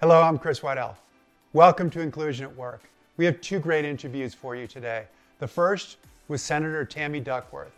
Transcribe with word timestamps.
Hello, 0.00 0.22
I'm 0.22 0.38
Chris 0.38 0.62
Waddell. 0.62 0.96
Welcome 1.54 1.90
to 1.90 2.00
Inclusion 2.00 2.44
at 2.44 2.56
Work. 2.56 2.82
We 3.16 3.24
have 3.24 3.40
two 3.40 3.58
great 3.58 3.84
interviews 3.84 4.32
for 4.32 4.54
you 4.54 4.68
today. 4.68 5.06
The 5.40 5.48
first 5.48 5.96
was 6.28 6.40
Senator 6.40 6.84
Tammy 6.84 7.18
Duckworth, 7.18 7.76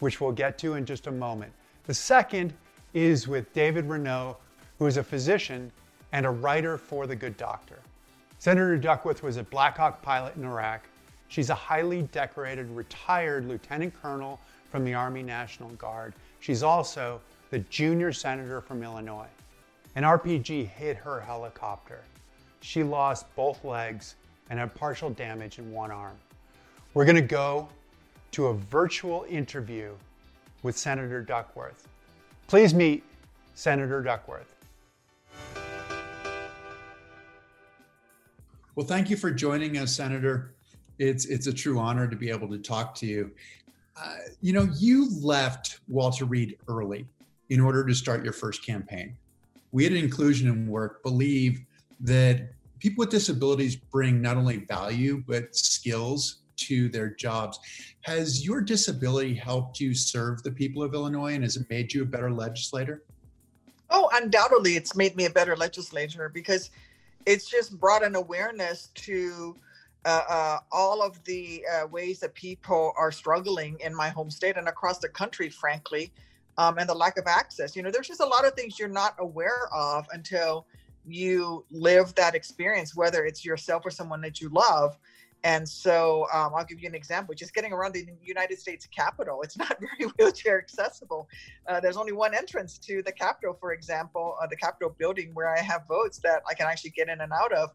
which 0.00 0.20
we'll 0.20 0.30
get 0.30 0.58
to 0.58 0.74
in 0.74 0.84
just 0.84 1.06
a 1.06 1.10
moment. 1.10 1.50
The 1.86 1.94
second 1.94 2.52
is 2.92 3.26
with 3.26 3.50
David 3.54 3.86
Renaud, 3.86 4.36
who 4.78 4.84
is 4.84 4.98
a 4.98 5.02
physician 5.02 5.72
and 6.12 6.26
a 6.26 6.30
writer 6.30 6.76
for 6.76 7.06
The 7.06 7.16
Good 7.16 7.38
Doctor. 7.38 7.78
Senator 8.38 8.76
Duckworth 8.76 9.22
was 9.22 9.38
a 9.38 9.44
Black 9.44 9.78
Hawk 9.78 10.02
pilot 10.02 10.36
in 10.36 10.44
Iraq. 10.44 10.82
She's 11.28 11.48
a 11.48 11.54
highly 11.54 12.02
decorated 12.12 12.68
retired 12.72 13.48
lieutenant 13.48 13.94
colonel 14.02 14.38
from 14.70 14.84
the 14.84 14.92
Army 14.92 15.22
National 15.22 15.70
Guard. 15.70 16.12
She's 16.40 16.62
also 16.62 17.22
the 17.48 17.60
junior 17.60 18.12
senator 18.12 18.60
from 18.60 18.82
Illinois. 18.82 19.28
An 19.96 20.02
RPG 20.02 20.66
hit 20.70 20.96
her 20.96 21.20
helicopter. 21.20 22.02
She 22.62 22.82
lost 22.82 23.32
both 23.36 23.64
legs 23.64 24.16
and 24.50 24.58
had 24.58 24.74
partial 24.74 25.10
damage 25.10 25.60
in 25.60 25.70
one 25.70 25.92
arm. 25.92 26.16
We're 26.94 27.04
going 27.04 27.14
to 27.14 27.22
go 27.22 27.68
to 28.32 28.46
a 28.46 28.54
virtual 28.54 29.24
interview 29.28 29.92
with 30.64 30.76
Senator 30.76 31.22
Duckworth. 31.22 31.86
Please 32.48 32.74
meet 32.74 33.04
Senator 33.54 34.02
Duckworth. 34.02 34.52
Well, 38.74 38.86
thank 38.86 39.10
you 39.10 39.16
for 39.16 39.30
joining 39.30 39.78
us, 39.78 39.94
Senator. 39.94 40.54
It's 40.98 41.26
it's 41.26 41.46
a 41.46 41.52
true 41.52 41.78
honor 41.78 42.08
to 42.08 42.16
be 42.16 42.30
able 42.30 42.48
to 42.48 42.58
talk 42.58 42.96
to 42.96 43.06
you. 43.06 43.30
Uh, 43.96 44.16
you 44.40 44.52
know, 44.52 44.68
you 44.76 45.08
left 45.20 45.78
Walter 45.86 46.24
Reed 46.24 46.56
early 46.66 47.06
in 47.50 47.60
order 47.60 47.86
to 47.86 47.94
start 47.94 48.24
your 48.24 48.32
first 48.32 48.66
campaign 48.66 49.16
we 49.74 49.86
at 49.86 49.92
Inclusion 49.92 50.48
in 50.48 50.68
Work 50.68 51.02
believe 51.02 51.60
that 51.98 52.52
people 52.78 53.02
with 53.02 53.10
disabilities 53.10 53.74
bring 53.74 54.22
not 54.22 54.36
only 54.36 54.58
value 54.58 55.24
but 55.26 55.54
skills 55.54 56.42
to 56.58 56.88
their 56.90 57.08
jobs. 57.08 57.58
Has 58.02 58.46
your 58.46 58.60
disability 58.60 59.34
helped 59.34 59.80
you 59.80 59.92
serve 59.92 60.44
the 60.44 60.52
people 60.52 60.80
of 60.84 60.94
Illinois 60.94 61.34
and 61.34 61.42
has 61.42 61.56
it 61.56 61.68
made 61.70 61.92
you 61.92 62.02
a 62.02 62.06
better 62.06 62.30
legislator? 62.30 63.02
Oh, 63.90 64.08
undoubtedly, 64.12 64.76
it's 64.76 64.94
made 64.94 65.16
me 65.16 65.24
a 65.24 65.30
better 65.30 65.56
legislator 65.56 66.28
because 66.28 66.70
it's 67.26 67.50
just 67.50 67.76
brought 67.80 68.04
an 68.04 68.14
awareness 68.14 68.90
to 68.94 69.56
uh, 70.04 70.22
uh, 70.28 70.58
all 70.70 71.02
of 71.02 71.22
the 71.24 71.64
uh, 71.74 71.88
ways 71.88 72.20
that 72.20 72.32
people 72.34 72.92
are 72.96 73.10
struggling 73.10 73.76
in 73.80 73.92
my 73.92 74.08
home 74.08 74.30
state 74.30 74.56
and 74.56 74.68
across 74.68 75.00
the 75.00 75.08
country, 75.08 75.48
frankly, 75.48 76.12
um, 76.58 76.78
and 76.78 76.88
the 76.88 76.94
lack 76.94 77.16
of 77.18 77.26
access. 77.26 77.74
You 77.76 77.82
know, 77.82 77.90
there's 77.90 78.08
just 78.08 78.20
a 78.20 78.26
lot 78.26 78.46
of 78.46 78.54
things 78.54 78.78
you're 78.78 78.88
not 78.88 79.14
aware 79.18 79.68
of 79.72 80.06
until 80.12 80.66
you 81.06 81.64
live 81.70 82.14
that 82.14 82.34
experience, 82.34 82.96
whether 82.96 83.24
it's 83.24 83.44
yourself 83.44 83.84
or 83.84 83.90
someone 83.90 84.20
that 84.22 84.40
you 84.40 84.48
love. 84.48 84.98
And 85.42 85.68
so 85.68 86.26
um, 86.32 86.52
I'll 86.56 86.64
give 86.64 86.80
you 86.80 86.88
an 86.88 86.94
example. 86.94 87.34
Just 87.34 87.52
getting 87.52 87.70
around 87.72 87.92
the 87.92 88.06
United 88.22 88.58
States 88.58 88.86
Capitol, 88.86 89.42
it's 89.42 89.58
not 89.58 89.76
very 89.78 90.10
wheelchair 90.18 90.58
accessible. 90.58 91.28
Uh, 91.68 91.80
there's 91.80 91.98
only 91.98 92.12
one 92.12 92.34
entrance 92.34 92.78
to 92.78 93.02
the 93.02 93.12
Capitol, 93.12 93.54
for 93.60 93.74
example, 93.74 94.36
uh, 94.42 94.46
the 94.46 94.56
Capitol 94.56 94.94
building 94.98 95.32
where 95.34 95.54
I 95.54 95.60
have 95.60 95.86
votes 95.86 96.18
that 96.24 96.42
I 96.48 96.54
can 96.54 96.66
actually 96.66 96.90
get 96.90 97.08
in 97.10 97.20
and 97.20 97.32
out 97.32 97.52
of 97.52 97.70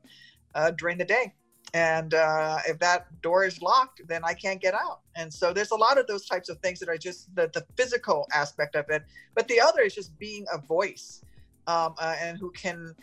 uh, 0.55 0.72
during 0.72 0.97
the 0.97 1.05
day 1.05 1.35
and 1.74 2.14
uh, 2.14 2.58
if 2.68 2.80
that 2.80 3.08
door 3.22 3.46
is 3.46 3.62
locked 3.62 4.02
then 4.08 4.22
i 4.24 4.34
can't 4.34 4.62
get 4.62 4.74
out. 4.74 5.02
And 5.16 5.34
so 5.34 5.52
there's 5.52 5.72
a 5.72 5.76
lot 5.76 5.98
of 5.98 6.08
those 6.08 6.26
types 6.26 6.48
of 6.48 6.60
things 6.60 6.80
that 6.80 6.88
are 6.88 6.97
just 6.97 7.34
the, 7.36 7.50
the 7.53 7.66
physical 7.75 8.25
aspect 8.34 8.75
of 8.75 8.90
it. 8.90 9.03
But 9.36 9.50
the 9.50 9.59
other 9.59 9.81
is 9.81 9.94
just 9.94 10.18
being 10.18 10.46
a 10.52 10.58
voice 10.58 11.22
um, 11.68 11.94
uh, 11.98 12.16
and 12.22 12.38
who 12.38 12.52
can 12.52 12.96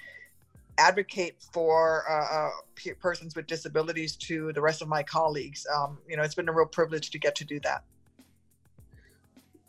advocate 0.79 1.37
for 1.53 2.05
uh, 2.11 2.37
uh 2.37 2.93
persons 3.01 3.35
with 3.35 3.47
disabilities 3.47 4.15
to 4.15 4.53
the 4.53 4.61
rest 4.61 4.83
of 4.83 4.89
my 4.89 5.03
colleagues. 5.03 5.67
Um, 5.75 5.99
you 6.09 6.17
know 6.17 6.23
it's 6.23 6.35
been 6.35 6.49
a 6.49 6.53
real 6.53 6.67
privilege 6.67 7.11
to 7.11 7.19
get 7.19 7.35
to 7.37 7.45
do 7.45 7.61
that. 7.61 7.83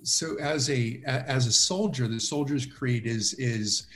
So 0.03 0.37
as 0.39 0.69
a 0.69 1.01
as 1.05 1.47
a 1.47 1.51
soldier 1.51 2.07
the 2.07 2.19
soldier's 2.19 2.65
creed 2.65 3.05
is 3.05 3.33
is 3.35 3.87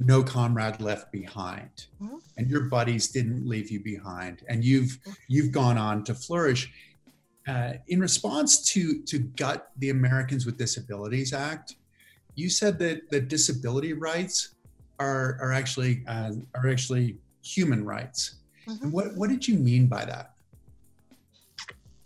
no 0.00 0.22
comrade 0.22 0.80
left 0.80 1.12
behind. 1.12 1.86
Mm-hmm. 2.02 2.16
and 2.36 2.50
your 2.50 2.62
buddies 2.62 3.08
didn't 3.08 3.46
leave 3.46 3.70
you 3.70 3.80
behind. 3.80 4.42
And 4.48 4.64
you've 4.64 4.98
you've 5.28 5.52
gone 5.52 5.78
on 5.78 6.04
to 6.04 6.14
flourish. 6.14 6.72
Uh, 7.48 7.72
in 7.88 8.00
response 8.00 8.62
to 8.70 9.02
to 9.04 9.18
gut 9.18 9.70
the 9.78 9.88
americans 9.88 10.44
with 10.44 10.58
disabilities 10.58 11.32
act 11.32 11.76
you 12.34 12.48
said 12.48 12.78
that 12.78 13.10
that 13.10 13.28
disability 13.28 13.92
rights 13.92 14.54
are 14.98 15.38
are 15.40 15.52
actually 15.52 16.02
uh, 16.06 16.32
are 16.54 16.68
actually 16.68 17.16
human 17.42 17.84
rights. 17.84 18.36
Mm-hmm. 18.66 18.90
what 18.90 19.16
what 19.16 19.30
did 19.30 19.48
you 19.48 19.56
mean 19.56 19.86
by 19.86 20.04
that? 20.04 20.32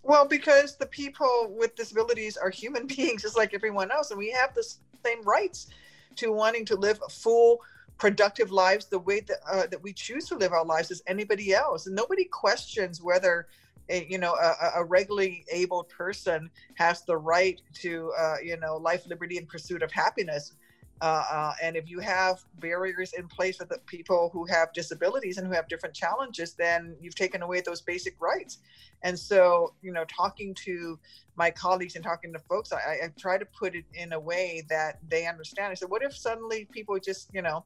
Well 0.03 0.27
because 0.27 0.77
the 0.77 0.87
people 0.87 1.55
with 1.59 1.75
disabilities 1.75 2.37
are 2.37 2.51
human 2.51 2.87
beings 2.97 3.23
just 3.23 3.37
like 3.37 3.55
everyone 3.55 3.91
else. 3.91 4.11
And 4.11 4.19
we 4.19 4.31
have 4.31 4.55
the 4.55 4.65
same 5.05 5.23
rights 5.23 5.69
to 6.17 6.33
wanting 6.33 6.65
to 6.67 6.77
live 6.77 7.01
a 7.05 7.11
full 7.11 7.61
productive 7.99 8.51
lives 8.51 8.87
the 8.87 8.99
way 8.99 9.21
that 9.21 9.39
uh, 9.51 9.67
that 9.71 9.83
we 9.83 9.93
choose 9.93 10.27
to 10.29 10.37
live 10.37 10.53
our 10.53 10.65
lives 10.65 10.91
as 10.91 11.03
anybody 11.07 11.55
else. 11.55 11.87
And 11.87 11.95
nobody 11.95 12.25
questions 12.25 13.03
whether 13.03 13.47
a, 13.89 14.07
you 14.09 14.19
know 14.19 14.35
a, 14.35 14.81
a 14.81 14.85
regularly 14.85 15.45
able 15.53 15.85
person 15.85 16.51
has 16.77 17.03
the 17.05 17.17
right 17.17 17.61
to 17.83 18.13
uh, 18.19 18.37
you 18.43 18.57
know 18.59 18.77
life 18.77 19.07
liberty 19.07 19.39
and 19.39 19.49
pursuit 19.49 19.83
of 19.83 19.93
happiness 19.93 20.53
uh, 21.01 21.25
uh, 21.31 21.53
and 21.63 21.77
if 21.77 21.91
you 21.91 21.99
have 21.99 22.39
barriers 22.61 23.13
in 23.19 23.27
place 23.29 23.57
for 23.57 23.65
the 23.65 23.79
people 23.87 24.31
who 24.33 24.47
have 24.47 24.73
disabilities 24.73 25.37
and 25.39 25.47
who 25.47 25.53
have 25.53 25.69
different 25.69 25.95
challenges 25.95 26.55
then 26.55 26.97
you've 27.01 27.17
taken 27.17 27.43
away 27.43 27.61
those 27.61 27.83
basic 27.83 28.15
rights. 28.21 28.59
And 29.03 29.19
so 29.19 29.75
you 29.83 29.93
know 29.93 30.05
talking 30.05 30.55
to 30.65 30.99
my 31.37 31.51
colleagues 31.51 31.97
and 31.97 32.05
talking 32.05 32.33
to 32.33 32.39
folks 32.39 32.73
I, 32.73 32.77
I 33.05 33.09
try 33.19 33.39
to 33.39 33.47
put 33.59 33.75
it 33.75 33.85
in 33.95 34.13
a 34.13 34.21
way 34.21 34.65
that 34.71 34.99
they 35.07 35.27
understand. 35.27 35.73
I 35.73 35.75
said 35.75 35.91
what 35.91 36.03
if 36.03 36.17
suddenly 36.17 36.69
people 36.73 36.99
just 36.99 37.29
you 37.33 37.43
know 37.43 37.65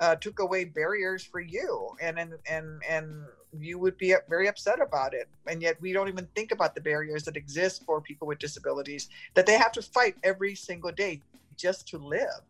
uh, 0.00 0.16
took 0.16 0.40
away 0.40 0.64
barriers 0.64 1.24
for 1.24 1.40
you 1.40 1.90
and 2.00 2.18
and 2.18 2.34
and 2.48 2.82
and 2.88 3.24
you 3.56 3.78
would 3.78 3.96
be 3.98 4.14
very 4.28 4.48
upset 4.48 4.80
about 4.80 5.14
it? 5.14 5.28
And 5.46 5.62
yet 5.62 5.80
we 5.80 5.92
don't 5.92 6.08
even 6.08 6.28
think 6.34 6.50
about 6.50 6.74
the 6.74 6.80
barriers 6.80 7.24
that 7.24 7.36
exist 7.36 7.82
for 7.84 8.00
people 8.00 8.26
with 8.26 8.38
disabilities 8.38 9.08
that 9.34 9.46
they 9.46 9.58
have 9.58 9.72
to 9.72 9.82
fight 9.82 10.16
every 10.24 10.54
single 10.56 10.90
day 10.90 11.22
just 11.56 11.88
to 11.88 11.98
live. 11.98 12.42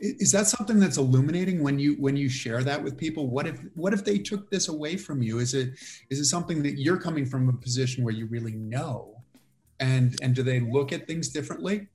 Is 0.00 0.32
that 0.32 0.46
something 0.46 0.78
that's 0.78 0.96
illuminating 0.96 1.62
when 1.62 1.78
you 1.78 1.94
when 1.94 2.16
you 2.16 2.28
share 2.28 2.64
that 2.64 2.82
with 2.82 2.96
people? 2.96 3.28
What 3.28 3.46
if 3.46 3.60
what 3.74 3.92
if 3.92 4.04
they 4.04 4.18
took 4.18 4.50
this 4.50 4.68
away 4.68 4.96
from 4.96 5.20
you? 5.20 5.40
Is 5.40 5.52
it 5.54 5.74
is 6.08 6.18
it 6.20 6.24
something 6.24 6.62
that 6.62 6.78
you're 6.78 6.96
coming 6.96 7.26
from 7.26 7.48
a 7.48 7.52
position 7.52 8.02
where 8.02 8.14
you 8.14 8.26
really 8.26 8.54
know? 8.54 9.22
And 9.80 10.16
and 10.22 10.34
do 10.34 10.42
they 10.42 10.60
look 10.60 10.92
at 10.92 11.06
things 11.06 11.28
differently? 11.28 11.88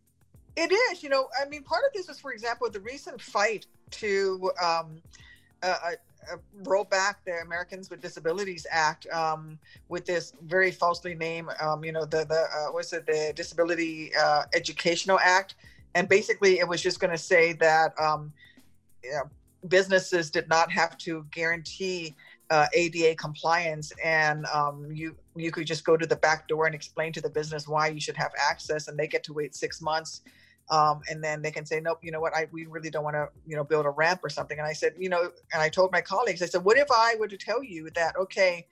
It 0.55 0.71
is, 0.71 1.01
you 1.01 1.09
know. 1.09 1.29
I 1.41 1.49
mean, 1.49 1.63
part 1.63 1.83
of 1.85 1.93
this 1.93 2.09
is, 2.09 2.19
for 2.19 2.31
example, 2.31 2.69
the 2.69 2.79
recent 2.81 3.19
fight 3.19 3.65
to 3.91 4.51
um, 4.61 5.01
uh, 5.63 5.77
uh, 6.31 6.37
roll 6.63 6.83
back 6.83 7.23
the 7.25 7.41
Americans 7.41 7.89
with 7.89 8.01
Disabilities 8.01 8.67
Act 8.69 9.07
um, 9.07 9.57
with 9.89 10.05
this 10.05 10.33
very 10.43 10.71
falsely 10.71 11.15
named, 11.15 11.49
um, 11.59 11.83
you 11.83 11.91
know, 11.91 12.05
the 12.05 12.25
the 12.25 12.47
uh, 12.55 12.71
what's 12.71 12.93
it, 12.93 13.05
the 13.05 13.33
Disability 13.35 14.11
uh, 14.15 14.43
Educational 14.53 15.19
Act, 15.19 15.55
and 15.95 16.07
basically 16.07 16.59
it 16.59 16.67
was 16.67 16.81
just 16.81 16.99
going 16.99 17.11
to 17.11 17.17
say 17.17 17.53
that 17.53 17.93
um, 17.99 18.33
businesses 19.67 20.29
did 20.29 20.47
not 20.49 20.71
have 20.71 20.97
to 20.99 21.25
guarantee 21.31 22.15
uh, 22.49 22.67
ADA 22.73 23.15
compliance, 23.15 23.91
and 24.03 24.45
um, 24.47 24.89
you 24.91 25.15
you 25.35 25.51
could 25.51 25.65
just 25.65 25.85
go 25.85 25.97
to 25.97 26.05
the 26.05 26.15
back 26.15 26.47
door 26.47 26.65
and 26.65 26.75
explain 26.75 27.11
to 27.13 27.21
the 27.21 27.29
business 27.29 27.67
why 27.67 27.87
you 27.87 27.99
should 27.99 28.17
have 28.17 28.31
access, 28.39 28.87
and 28.87 28.97
they 28.97 29.07
get 29.07 29.23
to 29.23 29.33
wait 29.33 29.55
six 29.55 29.81
months 29.81 30.21
um, 30.69 31.01
and 31.09 31.23
then 31.23 31.41
they 31.41 31.51
can 31.51 31.65
say, 31.65 31.79
nope, 31.79 31.99
you 32.01 32.11
know 32.11 32.19
what, 32.19 32.33
I 32.35 32.47
we 32.51 32.65
really 32.65 32.89
don't 32.89 33.03
want 33.03 33.15
to, 33.15 33.29
you 33.45 33.55
know, 33.55 33.63
build 33.63 33.85
a 33.85 33.89
ramp 33.89 34.21
or 34.23 34.29
something. 34.29 34.57
And 34.57 34.67
I 34.67 34.73
said, 34.73 34.93
you 34.97 35.09
know, 35.09 35.31
and 35.53 35.61
I 35.61 35.69
told 35.69 35.91
my 35.91 36.01
colleagues, 36.01 36.41
I 36.41 36.45
said, 36.45 36.63
what 36.63 36.77
if 36.77 36.87
I 36.91 37.15
were 37.19 37.27
to 37.27 37.37
tell 37.37 37.63
you 37.63 37.89
that, 37.91 38.15
okay, 38.15 38.67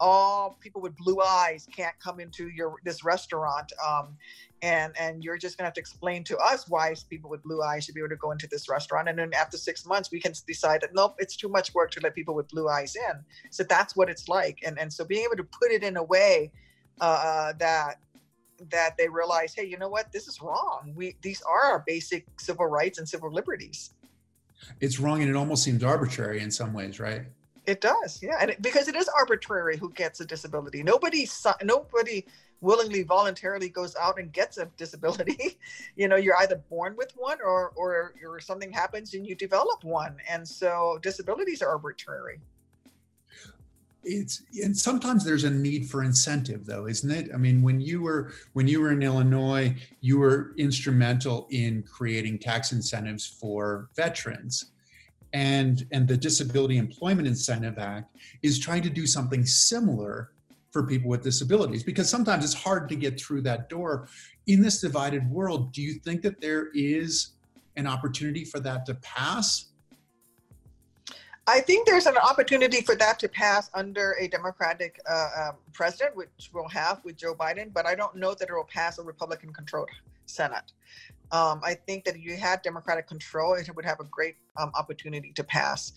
all 0.00 0.58
people 0.60 0.80
with 0.80 0.96
blue 0.96 1.20
eyes 1.20 1.66
can't 1.74 1.94
come 2.02 2.20
into 2.20 2.48
your 2.48 2.74
this 2.84 3.04
restaurant, 3.04 3.72
um, 3.86 4.16
and 4.62 4.92
and 4.98 5.22
you're 5.22 5.38
just 5.38 5.56
gonna 5.56 5.66
have 5.66 5.74
to 5.74 5.80
explain 5.80 6.24
to 6.24 6.36
us 6.38 6.68
why 6.68 6.94
people 7.08 7.30
with 7.30 7.42
blue 7.42 7.62
eyes 7.62 7.84
should 7.84 7.94
be 7.94 8.00
able 8.00 8.10
to 8.10 8.16
go 8.16 8.30
into 8.30 8.46
this 8.46 8.68
restaurant. 8.68 9.08
And 9.08 9.18
then 9.18 9.32
after 9.34 9.56
six 9.56 9.86
months, 9.86 10.10
we 10.10 10.20
can 10.20 10.32
decide 10.46 10.80
that 10.82 10.94
nope, 10.94 11.16
it's 11.18 11.36
too 11.36 11.48
much 11.48 11.74
work 11.74 11.90
to 11.92 12.00
let 12.00 12.14
people 12.14 12.34
with 12.34 12.48
blue 12.48 12.68
eyes 12.68 12.96
in. 12.96 13.24
So 13.50 13.62
that's 13.64 13.96
what 13.96 14.08
it's 14.08 14.28
like. 14.28 14.60
And 14.66 14.78
and 14.78 14.92
so 14.92 15.04
being 15.04 15.24
able 15.24 15.36
to 15.36 15.44
put 15.44 15.70
it 15.70 15.82
in 15.82 15.96
a 15.96 16.02
way 16.02 16.52
uh, 17.00 17.52
that 17.58 17.96
that 18.70 18.96
they 18.96 19.08
realize, 19.08 19.54
hey, 19.54 19.64
you 19.64 19.76
know 19.76 19.88
what? 19.88 20.12
This 20.12 20.28
is 20.28 20.40
wrong. 20.40 20.92
We 20.94 21.16
these 21.22 21.42
are 21.42 21.64
our 21.72 21.84
basic 21.86 22.26
civil 22.38 22.66
rights 22.66 22.98
and 22.98 23.08
civil 23.08 23.32
liberties. 23.32 23.90
It's 24.80 24.98
wrong, 24.98 25.20
and 25.20 25.30
it 25.30 25.36
almost 25.36 25.62
seems 25.62 25.84
arbitrary 25.84 26.40
in 26.40 26.50
some 26.50 26.72
ways, 26.72 26.98
right? 26.98 27.22
It 27.66 27.80
does, 27.80 28.22
yeah, 28.22 28.38
and 28.40 28.50
it, 28.50 28.62
because 28.62 28.86
it 28.86 28.94
is 28.94 29.08
arbitrary 29.08 29.76
who 29.76 29.90
gets 29.90 30.20
a 30.20 30.24
disability. 30.24 30.84
Nobody, 30.84 31.28
nobody 31.64 32.24
willingly, 32.60 33.02
voluntarily 33.02 33.68
goes 33.68 33.96
out 33.96 34.20
and 34.20 34.32
gets 34.32 34.58
a 34.58 34.66
disability. 34.76 35.58
you 35.96 36.06
know, 36.06 36.16
you're 36.16 36.36
either 36.36 36.56
born 36.70 36.94
with 36.96 37.12
one, 37.16 37.38
or 37.44 37.72
or 37.76 38.14
or 38.24 38.40
something 38.40 38.72
happens 38.72 39.14
and 39.14 39.26
you 39.26 39.34
develop 39.34 39.82
one, 39.82 40.16
and 40.30 40.46
so 40.46 40.98
disabilities 41.02 41.60
are 41.60 41.68
arbitrary 41.68 42.40
it's 44.06 44.42
and 44.62 44.76
sometimes 44.76 45.24
there's 45.24 45.42
a 45.42 45.50
need 45.50 45.90
for 45.90 46.04
incentive 46.04 46.64
though 46.64 46.86
isn't 46.86 47.10
it 47.10 47.28
i 47.34 47.36
mean 47.36 47.60
when 47.60 47.80
you 47.80 48.00
were 48.00 48.32
when 48.52 48.68
you 48.68 48.80
were 48.80 48.92
in 48.92 49.02
illinois 49.02 49.74
you 50.00 50.16
were 50.16 50.54
instrumental 50.56 51.48
in 51.50 51.82
creating 51.82 52.38
tax 52.38 52.70
incentives 52.70 53.26
for 53.26 53.88
veterans 53.96 54.66
and 55.36 55.86
and 55.92 56.08
the 56.08 56.16
disability 56.16 56.78
employment 56.78 57.28
incentive 57.28 57.78
act 57.78 58.16
is 58.42 58.58
trying 58.58 58.80
to 58.80 58.88
do 58.88 59.06
something 59.06 59.44
similar 59.44 60.32
for 60.70 60.86
people 60.86 61.10
with 61.10 61.22
disabilities 61.22 61.82
because 61.84 62.08
sometimes 62.08 62.42
it's 62.42 62.54
hard 62.54 62.88
to 62.88 62.96
get 62.96 63.20
through 63.20 63.42
that 63.42 63.68
door 63.68 64.08
in 64.46 64.62
this 64.62 64.80
divided 64.80 65.30
world 65.30 65.72
do 65.72 65.82
you 65.82 65.94
think 66.06 66.22
that 66.22 66.40
there 66.40 66.68
is 66.74 67.32
an 67.76 67.86
opportunity 67.86 68.46
for 68.46 68.60
that 68.60 68.86
to 68.86 68.94
pass 68.94 69.66
I 71.48 71.60
think 71.60 71.86
there's 71.86 72.06
an 72.06 72.16
opportunity 72.16 72.80
for 72.80 72.96
that 72.96 73.20
to 73.20 73.28
pass 73.28 73.70
under 73.72 74.16
a 74.18 74.26
Democratic 74.26 74.98
uh, 75.08 75.28
um, 75.40 75.56
president, 75.72 76.16
which 76.16 76.50
we'll 76.52 76.66
have 76.66 77.00
with 77.04 77.16
Joe 77.16 77.36
Biden, 77.36 77.72
but 77.72 77.86
I 77.86 77.94
don't 77.94 78.16
know 78.16 78.34
that 78.34 78.48
it 78.48 78.52
will 78.52 78.64
pass 78.64 78.98
a 78.98 79.04
Republican 79.04 79.52
controlled 79.52 79.88
Senate. 80.26 80.72
Um, 81.32 81.60
I 81.64 81.74
think 81.74 82.04
that 82.04 82.14
if 82.14 82.22
you 82.22 82.36
had 82.36 82.62
Democratic 82.62 83.08
control, 83.08 83.54
it 83.54 83.68
would 83.74 83.84
have 83.84 84.00
a 84.00 84.04
great 84.04 84.36
um, 84.56 84.70
opportunity 84.74 85.32
to 85.34 85.44
pass. 85.44 85.92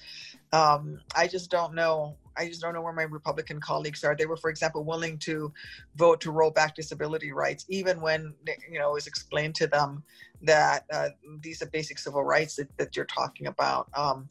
Um, 0.54 1.00
I 1.16 1.28
just 1.28 1.52
don't 1.52 1.76
know. 1.76 2.16
I 2.36 2.48
just 2.48 2.62
don't 2.62 2.74
know 2.74 2.82
where 2.82 2.94
my 2.94 3.04
Republican 3.04 3.60
colleagues 3.60 4.04
are. 4.04 4.16
They 4.16 4.26
were, 4.26 4.38
for 4.38 4.50
example, 4.50 4.84
willing 4.84 5.18
to 5.20 5.54
vote 5.96 6.22
to 6.22 6.32
roll 6.32 6.52
back 6.52 6.76
disability 6.76 7.32
rights, 7.32 7.66
even 7.70 8.02
when 8.02 8.34
you 8.72 8.80
know 8.80 8.92
it 8.92 8.94
was 8.94 9.08
explained 9.08 9.56
to 9.56 9.68
them 9.68 10.04
that 10.42 10.86
uh, 10.92 11.10
these 11.42 11.62
are 11.62 11.68
basic 11.68 12.00
civil 12.00 12.24
rights 12.24 12.56
that, 12.56 12.76
that 12.78 12.96
you're 12.96 13.06
talking 13.06 13.48
about. 13.48 13.90
Um, 13.94 14.28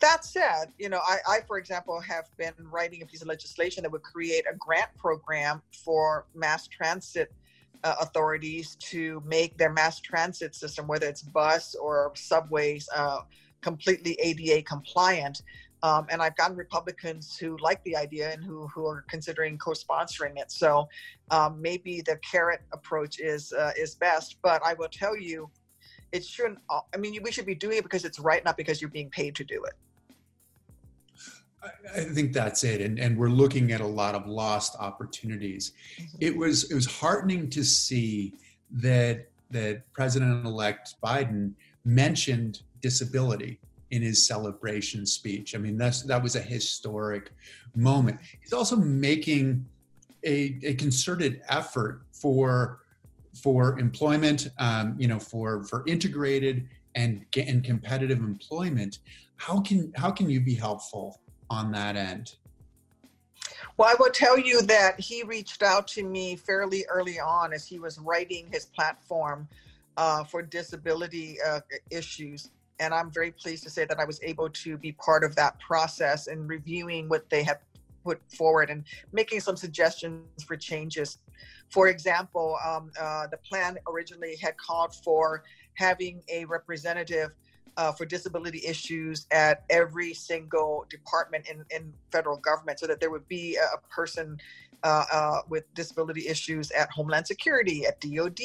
that 0.00 0.24
said, 0.24 0.66
you 0.78 0.88
know, 0.88 1.00
I, 1.06 1.18
I, 1.28 1.40
for 1.46 1.56
example, 1.58 2.00
have 2.00 2.24
been 2.36 2.52
writing 2.70 3.02
a 3.02 3.06
piece 3.06 3.22
of 3.22 3.28
legislation 3.28 3.82
that 3.82 3.92
would 3.92 4.02
create 4.02 4.44
a 4.50 4.56
grant 4.56 4.90
program 4.98 5.62
for 5.84 6.26
mass 6.34 6.66
transit 6.66 7.32
uh, 7.84 7.94
authorities 8.00 8.76
to 8.76 9.22
make 9.26 9.56
their 9.56 9.72
mass 9.72 10.00
transit 10.00 10.54
system, 10.54 10.86
whether 10.86 11.06
it's 11.06 11.22
bus 11.22 11.74
or 11.74 12.12
subways, 12.16 12.88
uh, 12.94 13.20
completely 13.60 14.14
ADA 14.20 14.62
compliant. 14.62 15.42
Um, 15.82 16.06
and 16.08 16.22
I've 16.22 16.34
gotten 16.36 16.56
Republicans 16.56 17.36
who 17.36 17.58
like 17.58 17.84
the 17.84 17.94
idea 17.94 18.32
and 18.32 18.42
who, 18.42 18.66
who 18.68 18.86
are 18.86 19.04
considering 19.08 19.58
co-sponsoring 19.58 20.38
it. 20.38 20.50
So 20.50 20.88
um, 21.30 21.60
maybe 21.60 22.00
the 22.00 22.18
carrot 22.30 22.62
approach 22.72 23.20
is 23.20 23.52
uh, 23.52 23.72
is 23.76 23.94
best. 23.94 24.38
But 24.42 24.64
I 24.64 24.72
will 24.74 24.88
tell 24.88 25.16
you, 25.16 25.50
it 26.14 26.24
shouldn't 26.24 26.58
i 26.70 26.96
mean 26.96 27.20
we 27.24 27.32
should 27.32 27.44
be 27.44 27.56
doing 27.56 27.78
it 27.78 27.82
because 27.82 28.04
it's 28.04 28.20
right 28.20 28.44
not 28.44 28.56
because 28.56 28.80
you're 28.80 28.90
being 28.90 29.10
paid 29.10 29.34
to 29.34 29.42
do 29.42 29.64
it 29.64 29.74
I 31.96 32.00
think 32.00 32.32
that's 32.32 32.64
it, 32.64 32.80
and 32.80 32.98
and 32.98 33.16
we're 33.16 33.28
looking 33.28 33.72
at 33.72 33.80
a 33.80 33.86
lot 33.86 34.14
of 34.14 34.26
lost 34.26 34.76
opportunities. 34.78 35.72
Mm-hmm. 35.98 36.16
It 36.20 36.36
was 36.36 36.70
it 36.70 36.74
was 36.74 36.86
heartening 36.86 37.50
to 37.50 37.64
see 37.64 38.34
that 38.70 39.28
that 39.50 39.90
President-elect 39.92 40.96
Biden 41.02 41.52
mentioned 41.84 42.62
disability 42.80 43.60
in 43.90 44.02
his 44.02 44.26
celebration 44.26 45.06
speech. 45.06 45.54
I 45.54 45.58
mean, 45.58 45.78
that's 45.78 46.02
that 46.02 46.22
was 46.22 46.36
a 46.36 46.40
historic 46.40 47.30
moment. 47.76 48.18
He's 48.40 48.52
also 48.52 48.76
making 48.76 49.66
a, 50.24 50.58
a 50.62 50.74
concerted 50.74 51.42
effort 51.48 52.02
for 52.12 52.80
for 53.40 53.78
employment, 53.78 54.50
um, 54.58 54.96
you 54.98 55.08
know, 55.08 55.18
for 55.18 55.64
for 55.64 55.84
integrated 55.86 56.68
and 56.94 57.24
and 57.36 57.62
competitive 57.62 58.18
employment. 58.18 58.98
How 59.36 59.60
can 59.60 59.92
how 59.96 60.10
can 60.10 60.30
you 60.30 60.40
be 60.40 60.54
helpful 60.54 61.20
on 61.50 61.72
that 61.72 61.96
end? 61.96 62.36
Well, 63.76 63.88
I 63.88 63.96
will 63.98 64.10
tell 64.10 64.38
you 64.38 64.62
that 64.62 65.00
he 65.00 65.22
reached 65.24 65.62
out 65.62 65.88
to 65.88 66.04
me 66.04 66.36
fairly 66.36 66.84
early 66.88 67.18
on 67.18 67.52
as 67.52 67.66
he 67.66 67.78
was 67.78 67.98
writing 67.98 68.46
his 68.52 68.66
platform 68.66 69.48
uh, 69.96 70.24
for 70.24 70.42
disability 70.42 71.38
uh, 71.44 71.60
issues. 71.90 72.50
And 72.80 72.92
I'm 72.94 73.10
very 73.10 73.30
pleased 73.30 73.64
to 73.64 73.70
say 73.70 73.84
that 73.84 73.98
I 73.98 74.04
was 74.04 74.20
able 74.22 74.48
to 74.48 74.76
be 74.76 74.92
part 74.92 75.24
of 75.24 75.34
that 75.36 75.58
process 75.60 76.26
and 76.26 76.48
reviewing 76.48 77.08
what 77.08 77.28
they 77.30 77.42
have 77.42 77.58
put 78.04 78.20
forward 78.30 78.70
and 78.70 78.84
making 79.12 79.40
some 79.40 79.56
suggestions 79.56 80.44
for 80.46 80.56
changes. 80.56 81.18
For 81.70 81.88
example, 81.88 82.56
um, 82.64 82.90
uh, 83.00 83.26
the 83.28 83.38
plan 83.38 83.78
originally 83.88 84.36
had 84.36 84.56
called 84.56 84.94
for 84.94 85.42
having 85.74 86.22
a 86.28 86.44
representative 86.44 87.30
uh, 87.76 87.92
for 87.92 88.04
disability 88.04 88.62
issues 88.66 89.26
at 89.30 89.64
every 89.70 90.14
single 90.14 90.86
department 90.88 91.46
in, 91.48 91.64
in 91.70 91.92
federal 92.12 92.36
government 92.36 92.78
so 92.78 92.86
that 92.86 93.00
there 93.00 93.10
would 93.10 93.26
be 93.28 93.56
a, 93.56 93.78
person 93.88 94.38
uh, 94.82 95.04
uh, 95.12 95.40
with 95.48 95.72
disability 95.74 96.28
issues 96.28 96.70
at 96.72 96.90
Homeland 96.90 97.26
Security, 97.26 97.86
at 97.86 98.00
DOD, 98.00 98.40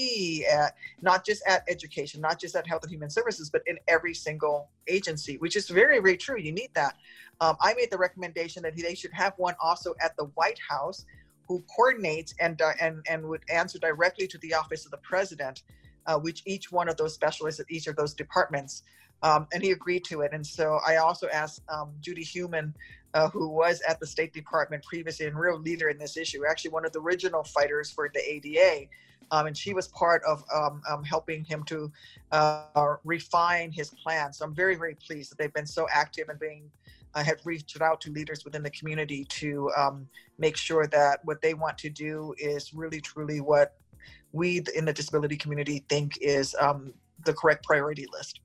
at 0.49 0.75
not 1.01 1.25
just 1.25 1.43
at 1.45 1.63
education, 1.67 2.21
not 2.21 2.39
just 2.39 2.55
at 2.55 2.65
Health 2.65 2.83
and 2.83 2.91
Human 2.91 3.09
Services, 3.09 3.49
but 3.49 3.61
in 3.67 3.77
every 3.87 4.13
single 4.13 4.69
agency, 4.87 5.37
which 5.37 5.55
is 5.55 5.67
very, 5.69 5.99
very 5.99 6.15
true. 6.15 6.39
You 6.39 6.53
need 6.53 6.69
that. 6.75 6.95
Um, 7.41 7.57
I 7.61 7.73
made 7.73 7.91
the 7.91 7.97
recommendation 7.97 8.63
that 8.63 8.75
they 8.75 8.95
should 8.95 9.13
have 9.13 9.33
one 9.37 9.55
also 9.61 9.95
at 10.01 10.15
the 10.17 10.25
White 10.35 10.59
House 10.69 11.05
who 11.49 11.63
coordinates 11.75 12.33
and, 12.39 12.61
uh, 12.61 12.71
and, 12.79 13.05
and 13.09 13.27
would 13.27 13.41
answer 13.51 13.79
directly 13.79 14.27
to 14.27 14.37
the 14.37 14.53
office 14.53 14.85
of 14.85 14.91
the 14.91 14.97
president, 14.97 15.63
uh, 16.05 16.17
which 16.17 16.43
each 16.45 16.71
one 16.71 16.87
of 16.87 16.95
those 16.95 17.13
specialists 17.13 17.59
at 17.59 17.65
each 17.69 17.87
of 17.87 17.95
those 17.95 18.13
departments. 18.13 18.83
Um, 19.21 19.47
and 19.53 19.61
he 19.61 19.71
agreed 19.71 20.05
to 20.05 20.21
it. 20.21 20.31
And 20.33 20.45
so 20.45 20.79
I 20.85 20.97
also 20.97 21.27
asked 21.27 21.61
um, 21.69 21.91
Judy 21.99 22.23
Heumann, 22.23 22.73
uh, 23.13 23.29
who 23.29 23.49
was 23.49 23.81
at 23.87 23.99
the 23.99 24.07
State 24.07 24.33
Department 24.33 24.83
previously 24.83 25.25
and 25.25 25.37
real 25.37 25.59
leader 25.59 25.89
in 25.89 25.97
this 25.97 26.15
issue, 26.15 26.43
actually 26.49 26.71
one 26.71 26.85
of 26.85 26.93
the 26.93 26.99
original 26.99 27.43
fighters 27.43 27.91
for 27.91 28.09
the 28.13 28.19
ADA. 28.19 28.87
Um, 29.31 29.47
and 29.47 29.57
she 29.57 29.73
was 29.73 29.87
part 29.89 30.23
of 30.23 30.43
um, 30.53 30.81
um, 30.89 31.03
helping 31.03 31.43
him 31.43 31.63
to 31.65 31.91
uh, 32.31 32.95
refine 33.03 33.71
his 33.71 33.89
plan. 33.89 34.33
So 34.33 34.45
I'm 34.45 34.55
very, 34.55 34.75
very 34.75 34.95
pleased 34.95 35.31
that 35.31 35.37
they've 35.37 35.53
been 35.53 35.67
so 35.67 35.87
active 35.91 36.29
and 36.29 36.39
being 36.39 36.71
uh, 37.13 37.23
have 37.23 37.39
reached 37.43 37.79
out 37.81 38.01
to 38.01 38.11
leaders 38.11 38.45
within 38.45 38.63
the 38.63 38.69
community 38.71 39.25
to 39.25 39.71
um, 39.77 40.07
make 40.37 40.55
sure 40.55 40.87
that 40.87 41.19
what 41.25 41.41
they 41.41 41.53
want 41.53 41.77
to 41.79 41.89
do 41.89 42.33
is 42.37 42.73
really, 42.73 43.01
truly 43.01 43.41
what 43.41 43.75
we 44.31 44.63
in 44.75 44.85
the 44.85 44.93
disability 44.93 45.35
community 45.35 45.83
think 45.89 46.17
is 46.21 46.55
the 47.25 47.33
correct 47.33 47.65
priority 47.65 48.05
list. 48.11 48.39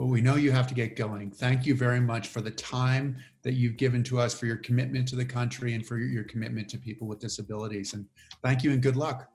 Well, 0.00 0.08
we 0.08 0.22
know 0.22 0.36
you 0.36 0.50
have 0.50 0.66
to 0.68 0.72
get 0.72 0.96
going. 0.96 1.30
Thank 1.30 1.66
you 1.66 1.74
very 1.74 2.00
much 2.00 2.28
for 2.28 2.40
the 2.40 2.50
time 2.52 3.18
that 3.42 3.52
you've 3.52 3.76
given 3.76 4.02
to 4.04 4.18
us, 4.18 4.32
for 4.32 4.46
your 4.46 4.56
commitment 4.56 5.06
to 5.08 5.14
the 5.14 5.26
country, 5.26 5.74
and 5.74 5.86
for 5.86 5.98
your, 5.98 6.08
your 6.08 6.24
commitment 6.24 6.70
to 6.70 6.78
people 6.78 7.06
with 7.06 7.18
disabilities. 7.18 7.92
And 7.92 8.06
thank 8.42 8.64
you 8.64 8.70
and 8.70 8.82
good 8.82 8.96
luck. 8.96 9.30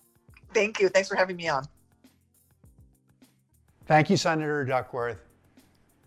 Thank 0.56 0.80
you. 0.80 0.90
Thanks 0.90 1.08
for 1.08 1.14
having 1.14 1.36
me 1.36 1.48
on. 1.50 1.66
Thank 3.86 4.10
you, 4.10 4.18
Senator 4.18 4.66
Duckworth. 4.66 5.20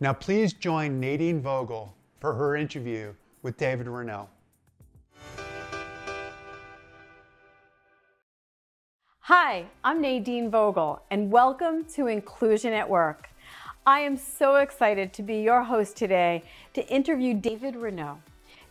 Now, 0.01 0.13
please 0.13 0.55
join 0.55 0.99
Nadine 0.99 1.41
Vogel 1.41 1.95
for 2.19 2.35
her 2.35 2.57
interview 2.57 3.15
with 3.43 3.57
David 3.59 3.87
Renaud. 3.87 4.29
Hi, 9.21 9.67
I'm 9.85 10.01
Nadine 10.01 10.51
Vogel, 10.51 11.01
and 11.13 11.31
welcome 11.31 11.85
to 11.95 12.09
Inclusion 12.09 12.73
at 12.73 12.91
Work. 12.91 13.29
I 13.89 14.01
am 14.01 14.19
so 14.19 14.57
excited 14.57 15.15
to 15.15 15.23
be 15.23 15.37
your 15.37 15.63
host 15.63 15.97
today 15.97 16.45
to 16.75 16.87
interview 16.89 17.33
David 17.33 17.75
Renaud. 17.75 18.19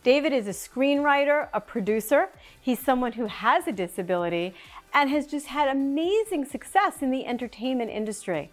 David 0.04 0.32
is 0.32 0.46
a 0.46 0.50
screenwriter, 0.52 1.48
a 1.52 1.60
producer. 1.60 2.28
He's 2.60 2.78
someone 2.78 3.10
who 3.10 3.26
has 3.26 3.66
a 3.66 3.72
disability 3.72 4.54
and 4.94 5.10
has 5.10 5.26
just 5.26 5.48
had 5.48 5.66
amazing 5.66 6.44
success 6.44 7.02
in 7.02 7.10
the 7.10 7.26
entertainment 7.26 7.90
industry. 7.90 8.52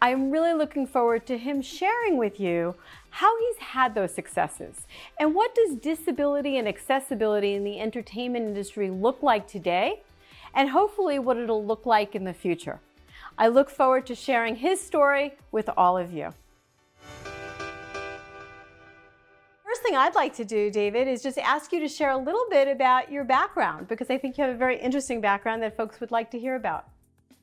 I'm 0.00 0.30
really 0.30 0.54
looking 0.54 0.86
forward 0.86 1.26
to 1.26 1.36
him 1.36 1.60
sharing 1.60 2.16
with 2.16 2.40
you 2.40 2.74
how 3.10 3.38
he's 3.40 3.58
had 3.58 3.94
those 3.94 4.14
successes 4.14 4.86
and 5.20 5.34
what 5.34 5.54
does 5.54 5.74
disability 5.74 6.56
and 6.56 6.66
accessibility 6.66 7.52
in 7.52 7.64
the 7.64 7.80
entertainment 7.80 8.46
industry 8.46 8.88
look 8.88 9.22
like 9.22 9.46
today 9.46 10.00
and 10.54 10.70
hopefully 10.70 11.18
what 11.18 11.36
it'll 11.36 11.66
look 11.66 11.84
like 11.84 12.14
in 12.14 12.24
the 12.24 12.32
future. 12.32 12.80
I 13.40 13.46
look 13.46 13.70
forward 13.70 14.04
to 14.06 14.16
sharing 14.16 14.56
his 14.56 14.80
story 14.80 15.36
with 15.52 15.70
all 15.76 15.96
of 15.96 16.12
you. 16.12 16.34
First 19.64 19.82
thing 19.82 19.94
I'd 19.94 20.16
like 20.16 20.34
to 20.34 20.44
do, 20.44 20.72
David, 20.72 21.06
is 21.06 21.22
just 21.22 21.38
ask 21.38 21.72
you 21.72 21.78
to 21.78 21.88
share 21.88 22.10
a 22.10 22.16
little 22.16 22.44
bit 22.50 22.66
about 22.66 23.12
your 23.12 23.22
background 23.22 23.86
because 23.86 24.10
I 24.10 24.18
think 24.18 24.36
you 24.36 24.44
have 24.44 24.52
a 24.52 24.58
very 24.58 24.76
interesting 24.80 25.20
background 25.20 25.62
that 25.62 25.76
folks 25.76 26.00
would 26.00 26.10
like 26.10 26.32
to 26.32 26.38
hear 26.38 26.56
about. 26.56 26.88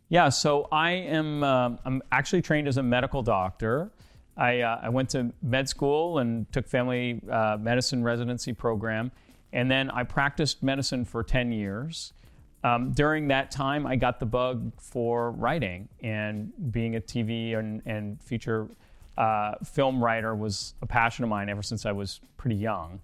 Yeah, 0.10 0.28
so 0.28 0.68
I 0.70 0.92
am 0.92 1.44
um, 1.44 1.80
I'm 1.86 2.02
actually 2.12 2.42
trained 2.42 2.68
as 2.68 2.75
a 2.75 2.84
medical 2.84 3.24
doctor. 3.24 3.90
I, 4.36 4.62
uh, 4.62 4.82
I 4.84 4.90
went 4.90 5.10
to 5.12 5.32
med 5.42 5.70
school 5.70 6.20
and 6.20 6.52
took 6.52 6.68
family 6.68 7.22
uh, 7.32 7.58
medicine 7.58 8.04
residency 8.04 8.52
program. 8.52 9.12
And 9.54 9.72
then 9.72 9.90
I 9.90 10.04
practiced 10.04 10.62
medicine 10.62 11.06
for 11.06 11.24
10 11.24 11.54
years. 11.54 12.12
Um, 12.65 12.93
during 12.93 13.27
that 13.27 13.51
time, 13.51 13.86
I 13.86 13.95
got 13.95 14.19
the 14.19 14.25
bug 14.25 14.72
for 14.81 15.29
writing, 15.34 15.88
and 16.01 16.51
being 16.72 16.95
a 16.95 17.00
TV 17.00 17.55
and, 17.55 17.79
and 17.86 18.19
feature 18.24 18.67
uh, 19.19 19.53
film 19.63 20.03
writer 20.03 20.36
was 20.36 20.74
a 20.81 20.88
passion 20.88 21.24
of 21.24 21.29
mine 21.29 21.48
ever 21.48 21.62
since 21.62 21.86
I 21.86 21.91
was 21.91 22.22
pretty 22.38 22.55
young. 22.55 23.00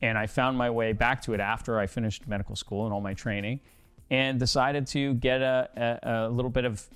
And 0.00 0.16
I 0.16 0.28
found 0.28 0.56
my 0.56 0.70
way 0.70 0.92
back 0.92 1.22
to 1.22 1.34
it 1.34 1.40
after 1.40 1.80
I 1.80 1.88
finished 1.88 2.28
medical 2.28 2.54
school 2.54 2.84
and 2.84 2.94
all 2.94 3.00
my 3.00 3.12
training, 3.12 3.58
and 4.12 4.38
decided 4.38 4.86
to 4.88 5.14
get 5.14 5.42
a, 5.42 5.98
a, 6.04 6.28
a 6.28 6.28
little 6.28 6.48
bit 6.50 6.64
of 6.64 6.88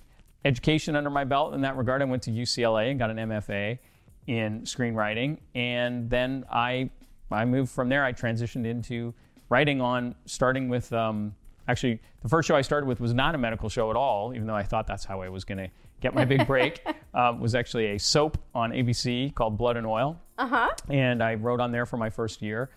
education 0.45 0.95
under 0.95 1.11
my 1.11 1.25
belt 1.25 1.53
in 1.53 1.63
that 1.63 1.77
regard. 1.77 2.01
I 2.01 2.05
went 2.05 2.23
to 2.23 2.31
UCLA 2.31 2.91
and 2.91 2.99
got 2.99 3.11
an 3.11 3.17
MFA 3.17 3.81
in 4.29 4.61
screenwriting, 4.61 5.39
and 5.57 6.09
then 6.09 6.45
I 6.49 6.91
I 7.33 7.45
moved 7.45 7.73
from 7.73 7.89
there. 7.89 8.05
I 8.05 8.13
transitioned 8.13 8.67
into 8.67 9.15
writing 9.49 9.81
on 9.81 10.15
starting 10.27 10.69
with 10.69 10.93
um, 10.93 11.35
actually 11.69 12.01
the 12.23 12.29
first 12.29 12.47
show 12.49 12.57
I 12.57 12.63
started 12.63 12.87
with 12.87 13.01
was 13.01 13.15
not 13.15 13.35
a 13.35 13.39
medical 13.39 13.69
show 13.69 13.91
at 13.91 13.97
all, 13.97 14.33
even 14.35 14.47
though 14.47 14.55
I 14.55 14.63
thought 14.63 14.87
that's 14.87 15.05
how 15.05 15.23
I 15.23 15.29
was 15.29 15.45
going 15.45 15.59
to 15.59 15.69
get 16.01 16.15
my 16.15 16.25
big 16.25 16.47
break. 16.47 16.83
um, 17.15 17.41
was 17.47 17.55
actually 17.55 17.87
a 17.93 17.99
soap 17.99 18.39
on 18.55 18.73
ABC 18.73 19.35
called 19.35 19.57
Blood 19.57 19.77
and 19.77 19.87
Oil, 19.87 20.21
Uh-huh. 20.39 20.69
and 20.91 21.23
I 21.23 21.35
wrote 21.35 21.61
on 21.61 21.73
there 21.73 21.87
for 21.87 21.97
my 21.97 22.11
first 22.11 22.43
year, 22.43 22.71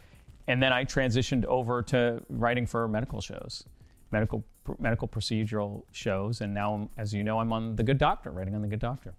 and 0.48 0.62
then 0.64 0.72
I 0.72 0.86
transitioned 0.86 1.44
over 1.46 1.82
to 1.84 2.22
writing 2.30 2.66
for 2.66 2.88
medical 2.88 3.20
shows, 3.22 3.64
medical 4.12 4.44
medical 4.80 5.08
procedural 5.08 5.84
shows, 5.92 6.42
and 6.42 6.54
now, 6.54 6.90
as 6.98 7.14
you 7.14 7.24
know, 7.24 7.40
I'm 7.40 7.54
on 7.54 7.76
The 7.78 7.84
Good 7.84 7.98
Doctor, 7.98 8.32
writing 8.32 8.54
on 8.56 8.62
The 8.62 8.68
Good 8.68 8.80
Doctor. 8.80 9.14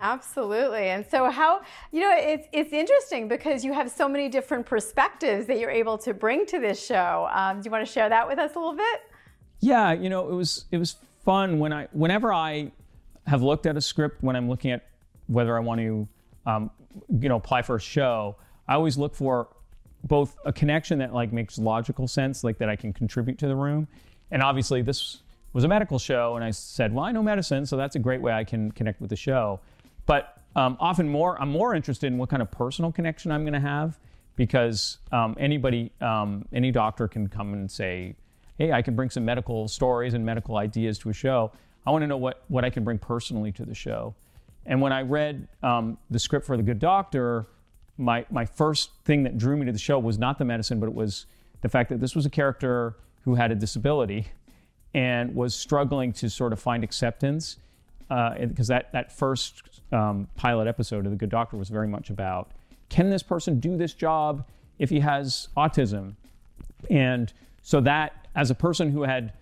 Absolutely. 0.00 0.88
And 0.90 1.04
so 1.10 1.28
how 1.30 1.60
you 1.90 2.00
know 2.00 2.14
it's 2.16 2.46
it's 2.52 2.72
interesting 2.72 3.26
because 3.26 3.64
you 3.64 3.72
have 3.72 3.90
so 3.90 4.08
many 4.08 4.28
different 4.28 4.64
perspectives 4.64 5.46
that 5.46 5.58
you're 5.58 5.70
able 5.72 5.98
to 5.98 6.14
bring 6.14 6.46
to 6.46 6.60
this 6.60 6.84
show. 6.84 7.28
Um, 7.32 7.60
do 7.60 7.66
you 7.66 7.70
want 7.72 7.84
to 7.84 7.92
share 7.92 8.08
that 8.08 8.26
with 8.28 8.38
us 8.38 8.54
a 8.54 8.58
little 8.58 8.76
bit? 8.76 9.00
Yeah, 9.60 9.92
you 9.92 10.08
know, 10.08 10.28
it 10.28 10.34
was 10.34 10.66
it 10.70 10.78
was 10.78 10.96
fun 11.24 11.58
when 11.58 11.72
I 11.72 11.88
whenever 11.92 12.32
I 12.32 12.72
have 13.26 13.42
looked 13.42 13.66
at 13.66 13.76
a 13.76 13.80
script 13.80 14.22
when 14.22 14.36
I'm 14.36 14.48
looking 14.48 14.70
at 14.70 14.86
whether 15.26 15.56
I 15.56 15.60
want 15.60 15.80
to 15.80 16.08
um, 16.46 16.70
you 17.20 17.28
know 17.28 17.36
apply 17.36 17.62
for 17.62 17.76
a 17.76 17.80
show. 17.80 18.36
I 18.66 18.74
always 18.74 18.96
look 18.98 19.14
for 19.14 19.48
both 20.04 20.36
a 20.44 20.52
connection 20.52 20.98
that 21.00 21.12
like 21.12 21.32
makes 21.32 21.58
logical 21.58 22.06
sense, 22.06 22.44
like 22.44 22.58
that 22.58 22.68
I 22.68 22.76
can 22.76 22.92
contribute 22.92 23.38
to 23.38 23.48
the 23.48 23.56
room, 23.56 23.88
and 24.30 24.42
obviously 24.42 24.82
this 24.82 25.18
was 25.52 25.64
a 25.64 25.68
medical 25.68 25.98
show, 25.98 26.36
and 26.36 26.44
I 26.44 26.50
said, 26.50 26.92
well, 26.92 27.04
I 27.04 27.12
know 27.12 27.22
medicine, 27.22 27.66
so 27.66 27.76
that's 27.76 27.96
a 27.96 27.98
great 27.98 28.20
way 28.20 28.32
I 28.32 28.44
can 28.44 28.70
connect 28.70 29.00
with 29.00 29.10
the 29.10 29.16
show. 29.16 29.60
But 30.06 30.38
um, 30.56 30.76
often 30.80 31.08
more, 31.08 31.40
I'm 31.40 31.50
more 31.50 31.74
interested 31.74 32.06
in 32.06 32.18
what 32.18 32.28
kind 32.28 32.42
of 32.42 32.50
personal 32.50 32.92
connection 32.92 33.32
I'm 33.32 33.42
going 33.42 33.54
to 33.54 33.60
have 33.60 33.98
because 34.36 34.98
um, 35.10 35.36
anybody, 35.38 35.90
um, 36.00 36.46
any 36.52 36.70
doctor 36.70 37.08
can 37.08 37.28
come 37.28 37.54
and 37.54 37.70
say, 37.70 38.14
hey, 38.58 38.72
I 38.72 38.82
can 38.82 38.94
bring 38.94 39.08
some 39.08 39.24
medical 39.24 39.68
stories 39.68 40.14
and 40.14 40.24
medical 40.24 40.56
ideas 40.56 40.98
to 40.98 41.10
a 41.10 41.12
show. 41.12 41.52
I 41.86 41.90
want 41.90 42.02
to 42.02 42.06
know 42.06 42.16
what, 42.16 42.42
what 42.48 42.64
I 42.64 42.70
can 42.70 42.84
bring 42.84 42.98
personally 42.98 43.52
to 43.52 43.64
the 43.64 43.74
show. 43.74 44.14
And 44.66 44.82
when 44.82 44.92
I 44.92 45.02
read 45.02 45.48
um, 45.62 45.96
the 46.10 46.18
script 46.18 46.44
for 46.44 46.56
The 46.56 46.62
Good 46.62 46.80
Doctor, 46.80 47.46
my, 47.96 48.26
my 48.30 48.44
first 48.44 48.90
thing 49.04 49.22
that 49.22 49.38
drew 49.38 49.56
me 49.56 49.64
to 49.66 49.72
the 49.72 49.78
show 49.78 49.98
was 49.98 50.18
not 50.18 50.38
the 50.38 50.44
medicine, 50.44 50.80
but 50.80 50.86
it 50.86 50.94
was 50.94 51.26
the 51.62 51.68
fact 51.68 51.88
that 51.88 52.00
this 52.00 52.14
was 52.14 52.26
a 52.26 52.30
character 52.30 52.96
who 53.24 53.36
had 53.36 53.50
a 53.50 53.54
disability 53.54 54.28
and 54.92 55.34
was 55.34 55.54
struggling 55.54 56.12
to 56.12 56.28
sort 56.28 56.52
of 56.52 56.60
find 56.60 56.82
acceptance 56.82 57.56
because 58.08 58.70
uh, 58.70 58.74
that, 58.74 58.92
that 58.92 59.12
first 59.12 59.80
um, 59.92 60.28
pilot 60.36 60.66
episode 60.66 61.04
of 61.04 61.12
The 61.12 61.16
Good 61.16 61.30
Doctor 61.30 61.56
was 61.56 61.68
very 61.68 61.88
much 61.88 62.10
about 62.10 62.50
can 62.88 63.10
this 63.10 63.22
person 63.22 63.60
do 63.60 63.76
this 63.76 63.92
job 63.92 64.46
if 64.78 64.88
he 64.88 65.00
has 65.00 65.48
autism? 65.56 66.14
And 66.88 67.32
so 67.62 67.80
that, 67.82 68.17
as 68.34 68.50
a 68.50 68.54
person 68.54 68.90
who 68.90 69.02
had 69.02 69.32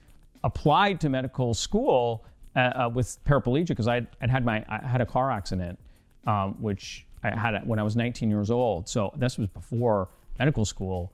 applied 0.45 1.01
to 1.01 1.09
medical 1.09 1.55
school 1.55 2.25
uh, 2.55 2.59
uh, 2.59 2.91
with 2.93 3.19
paraplegia, 3.25 3.69
because 3.69 3.89
I 3.89 4.07
had 4.21 4.31
had 4.31 4.45
my 4.45 4.65
I 4.69 4.87
had 4.87 5.01
a 5.01 5.07
car 5.07 5.31
accident, 5.31 5.79
um, 6.27 6.57
which 6.61 7.07
I 7.23 7.31
had 7.31 7.67
when 7.67 7.79
I 7.79 7.83
was 7.83 7.97
19 7.97 8.31
years 8.31 8.51
old. 8.51 8.89
So 8.89 9.13
this 9.17 9.39
was 9.39 9.49
before 9.49 10.09
medical 10.39 10.65
school. 10.65 11.13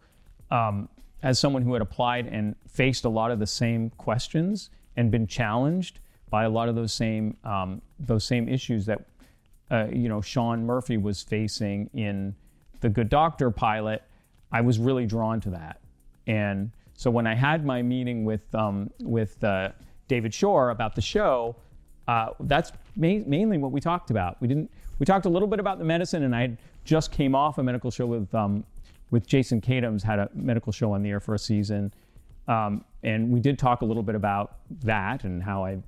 Um, 0.51 0.89
as 1.23 1.39
someone 1.39 1.63
who 1.63 1.73
had 1.73 1.83
applied 1.83 2.27
and 2.27 2.57
faced 2.69 3.05
a 3.05 3.09
lot 3.09 3.31
of 3.31 3.39
the 3.39 3.47
same 3.47 3.91
questions 3.91 4.71
and 4.97 5.11
been 5.11 5.27
challenged 5.27 6.01
by 6.31 6.45
a 6.45 6.51
lot 6.51 6.69
of 6.69 6.75
those 6.75 6.93
same 6.93 7.37
um, 7.45 7.81
those 7.99 8.25
same 8.25 8.49
issues 8.49 8.87
that 8.87 9.05
uh, 9.71 9.87
you 9.93 10.09
know 10.09 10.21
Sean 10.21 10.67
Murphy 10.67 10.97
was 10.97 11.23
facing 11.23 11.89
in 11.95 12.35
the 12.81 12.89
Good 12.89 13.09
Doctor 13.09 13.51
pilot, 13.51 14.03
I 14.51 14.61
was 14.61 14.79
really 14.79 15.07
drawn 15.07 15.41
to 15.43 15.51
that. 15.51 15.81
And 16.27 16.71
so 17.03 17.11
when 17.11 17.27
I 17.27 17.35
had 17.35 17.67
my 17.67 17.83
meeting 17.83 18.25
with 18.25 18.55
um, 18.55 18.89
with 19.01 19.43
uh, 19.43 19.71
David 20.07 20.33
Shore 20.33 20.71
about 20.71 20.95
the 20.95 21.01
show, 21.01 21.57
uh, 22.07 22.29
that's 22.39 22.71
ma- 22.95 23.25
mainly 23.27 23.59
what 23.59 23.73
we 23.73 23.81
talked 23.81 24.11
about. 24.11 24.41
We 24.41 24.47
didn't. 24.47 24.71
We 25.01 25.05
talked 25.05 25.27
a 25.27 25.29
little 25.29 25.49
bit 25.49 25.59
about 25.59 25.81
the 25.81 25.85
medicine, 25.85 26.23
and 26.23 26.35
I 26.35 26.57
just 26.85 27.11
came 27.11 27.35
off 27.35 27.59
a 27.59 27.63
medical 27.65 27.91
show 27.91 28.07
with 28.07 28.33
um, 28.33 28.63
with 29.11 29.27
Jason 29.27 29.61
Katims, 29.61 30.01
had 30.01 30.21
a 30.21 30.31
medical 30.33 30.71
show 30.71 30.93
on 30.93 31.03
the 31.03 31.11
air 31.11 31.19
for 31.19 31.35
a 31.35 31.41
season, 31.41 31.93
um, 32.47 32.85
and 33.03 33.33
we 33.33 33.41
did 33.41 33.59
talk 33.59 33.83
a 33.83 33.85
little 33.85 34.05
bit 34.05 34.15
about 34.15 34.59
that 34.85 35.25
and 35.25 35.43
how 35.43 35.65
I 35.65 35.79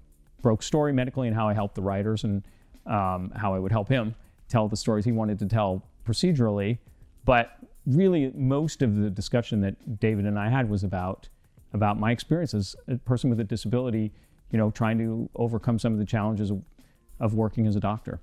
broke 0.43 0.65
story 0.65 0.93
medically 0.93 1.29
and 1.29 1.37
how 1.37 1.49
I 1.49 1.55
helped 1.55 1.77
the 1.77 1.83
writers 1.83 2.25
and 2.25 2.43
um, 2.87 3.31
how 3.37 3.55
I 3.55 3.61
would 3.61 3.71
help 3.71 3.89
him 3.89 4.17
tell 4.49 4.67
the 4.67 4.77
stories 4.77 5.05
he 5.05 5.13
wanted 5.13 5.39
to 5.39 5.47
tell 5.47 5.81
procedurally. 6.05 6.79
But 7.25 7.57
really, 7.87 8.33
most 8.35 8.83
of 8.83 8.97
the 8.97 9.11
discussion 9.11 9.61
that 9.63 10.01
David 10.01 10.27
and 10.27 10.39
I 10.39 10.49
had 10.49 10.69
was 10.69 10.85
about 10.85 11.29
about 11.73 11.99
my 11.99 12.13
experience 12.13 12.55
as 12.55 12.77
a 12.87 12.97
person 12.99 13.29
with 13.29 13.41
a 13.41 13.45
disability, 13.45 14.13
you 14.53 14.59
know, 14.59 14.71
trying 14.71 14.97
to 14.97 15.29
overcome 15.35 15.77
some 15.77 15.93
of 15.93 15.99
the 15.99 16.05
challenges 16.05 16.53
of, 16.53 16.63
of 17.19 17.35
working 17.35 17.67
as 17.67 17.75
a 17.75 17.81
doctor. 17.81 18.21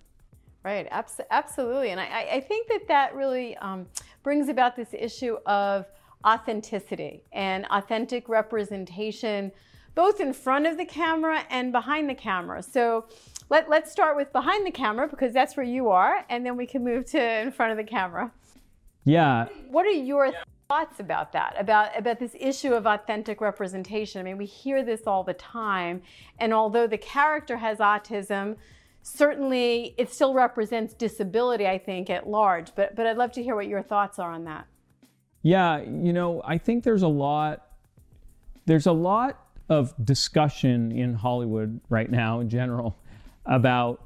Right, 0.63 0.87
abs- 0.89 1.19
absolutely. 1.31 1.89
And 1.89 1.99
I, 1.99 2.29
I, 2.33 2.39
think 2.39 2.69
that 2.69 2.87
that 2.87 3.13
really 3.13 3.57
um, 3.57 3.87
brings 4.23 4.47
about 4.47 4.77
this 4.77 4.89
issue 4.93 5.37
of 5.45 5.85
authenticity 6.25 7.23
and 7.33 7.65
authentic 7.71 8.29
representation, 8.29 9.51
both 9.95 10.21
in 10.21 10.31
front 10.31 10.65
of 10.65 10.77
the 10.77 10.85
camera 10.85 11.43
and 11.49 11.73
behind 11.73 12.09
the 12.09 12.15
camera. 12.15 12.63
So 12.63 13.05
let, 13.49 13.69
let's 13.69 13.91
start 13.91 14.15
with 14.15 14.31
behind 14.31 14.65
the 14.65 14.71
camera 14.71 15.09
because 15.09 15.33
that's 15.33 15.57
where 15.57 15.65
you 15.65 15.89
are, 15.89 16.25
and 16.29 16.45
then 16.45 16.55
we 16.55 16.65
can 16.65 16.83
move 16.85 17.05
to 17.07 17.41
in 17.41 17.51
front 17.51 17.71
of 17.71 17.77
the 17.77 17.83
camera. 17.83 18.31
Yeah. 19.03 19.47
What 19.69 19.85
are 19.85 19.91
your 19.91 20.31
thoughts 20.67 20.99
about 20.99 21.31
that? 21.33 21.55
About 21.57 21.97
about 21.97 22.19
this 22.19 22.35
issue 22.39 22.73
of 22.73 22.85
authentic 22.85 23.41
representation? 23.41 24.21
I 24.21 24.23
mean, 24.23 24.37
we 24.37 24.45
hear 24.45 24.83
this 24.83 25.01
all 25.07 25.23
the 25.23 25.33
time, 25.33 26.01
and 26.39 26.53
although 26.53 26.87
the 26.87 26.97
character 26.97 27.57
has 27.57 27.79
autism, 27.79 28.57
certainly 29.01 29.95
it 29.97 30.11
still 30.11 30.33
represents 30.33 30.93
disability, 30.93 31.67
I 31.67 31.77
think, 31.77 32.09
at 32.09 32.27
large. 32.27 32.73
But 32.75 32.95
but 32.95 33.07
I'd 33.07 33.17
love 33.17 33.31
to 33.33 33.43
hear 33.43 33.55
what 33.55 33.67
your 33.67 33.81
thoughts 33.81 34.19
are 34.19 34.31
on 34.31 34.45
that. 34.45 34.67
Yeah, 35.41 35.81
you 35.81 36.13
know, 36.13 36.41
I 36.45 36.57
think 36.57 36.83
there's 36.83 37.01
a 37.01 37.07
lot 37.07 37.65
there's 38.65 38.85
a 38.85 38.91
lot 38.91 39.45
of 39.69 39.93
discussion 40.05 40.91
in 40.91 41.15
Hollywood 41.15 41.79
right 41.89 42.11
now 42.11 42.39
in 42.39 42.49
general 42.49 42.97
about 43.45 44.03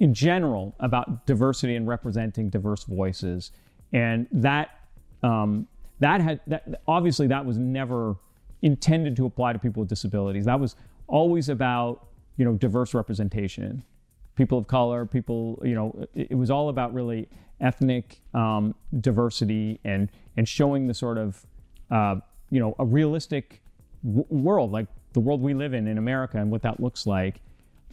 in 0.00 0.14
general 0.14 0.74
about 0.80 1.26
diversity 1.26 1.76
and 1.76 1.86
representing 1.86 2.48
diverse 2.48 2.84
voices 2.84 3.50
and 3.94 4.26
that 4.30 4.80
um, 5.22 5.66
that 6.00 6.20
had 6.20 6.40
that 6.46 6.82
obviously 6.86 7.26
that 7.28 7.46
was 7.46 7.56
never 7.56 8.16
intended 8.60 9.16
to 9.16 9.24
apply 9.24 9.52
to 9.54 9.58
people 9.58 9.80
with 9.80 9.88
disabilities 9.88 10.44
that 10.44 10.60
was 10.60 10.76
always 11.06 11.48
about 11.48 12.08
you 12.36 12.44
know 12.44 12.52
diverse 12.52 12.92
representation 12.92 13.82
people 14.36 14.58
of 14.58 14.66
color 14.66 15.06
people 15.06 15.60
you 15.64 15.74
know 15.74 16.06
it, 16.14 16.28
it 16.30 16.34
was 16.34 16.50
all 16.50 16.68
about 16.68 16.92
really 16.92 17.28
ethnic 17.60 18.20
um, 18.34 18.74
diversity 19.00 19.80
and 19.84 20.10
and 20.36 20.46
showing 20.48 20.86
the 20.86 20.94
sort 20.94 21.16
of 21.16 21.46
uh, 21.90 22.16
you 22.50 22.60
know 22.60 22.74
a 22.78 22.84
realistic 22.84 23.62
w- 24.04 24.26
world 24.28 24.72
like 24.72 24.88
the 25.14 25.20
world 25.20 25.40
we 25.40 25.54
live 25.54 25.72
in 25.72 25.86
in 25.86 25.96
america 25.96 26.36
and 26.38 26.50
what 26.50 26.62
that 26.62 26.80
looks 26.80 27.06
like 27.06 27.40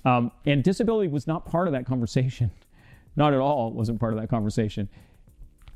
um, 0.06 0.32
and 0.46 0.64
disability 0.64 1.08
was 1.08 1.28
not 1.28 1.46
part 1.46 1.68
of 1.68 1.74
that 1.74 1.86
conversation. 1.86 2.52
Not 3.16 3.34
at 3.34 3.40
all. 3.40 3.68
It 3.68 3.74
wasn't 3.74 4.00
part 4.00 4.14
of 4.14 4.20
that 4.22 4.30
conversation. 4.30 4.88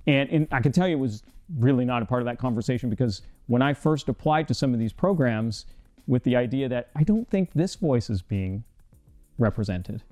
And, 0.07 0.29
and 0.29 0.47
I 0.51 0.61
can 0.61 0.71
tell 0.71 0.87
you 0.87 0.95
it 0.95 0.99
was 0.99 1.23
really 1.57 1.85
not 1.85 2.01
a 2.01 2.05
part 2.05 2.21
of 2.21 2.25
that 2.25 2.39
conversation 2.39 2.89
because 2.89 3.21
when 3.47 3.61
I 3.61 3.73
first 3.73 4.09
applied 4.09 4.47
to 4.47 4.53
some 4.53 4.73
of 4.73 4.79
these 4.79 4.93
programs 4.93 5.65
with 6.07 6.23
the 6.23 6.35
idea 6.35 6.69
that 6.69 6.89
I 6.95 7.03
don't 7.03 7.29
think 7.29 7.51
this 7.53 7.75
voice 7.75 8.09
is 8.09 8.21
being 8.21 8.63
represented 9.37 10.03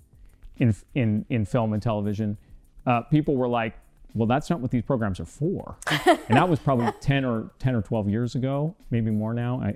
in, 0.57 0.75
in, 0.95 1.25
in 1.29 1.45
film 1.45 1.73
and 1.73 1.81
television, 1.81 2.37
uh, 2.85 3.01
people 3.01 3.35
were 3.35 3.47
like, 3.47 3.75
well, 4.13 4.27
that's 4.27 4.49
not 4.49 4.59
what 4.59 4.69
these 4.69 4.83
programs 4.83 5.19
are 5.19 5.25
for. 5.25 5.77
and 6.05 6.37
that 6.37 6.47
was 6.47 6.59
probably 6.59 6.91
10 7.01 7.25
or 7.25 7.51
10 7.59 7.75
or 7.75 7.81
12 7.81 8.09
years 8.09 8.35
ago, 8.35 8.75
maybe 8.91 9.09
more 9.09 9.33
now. 9.33 9.61
I, 9.61 9.75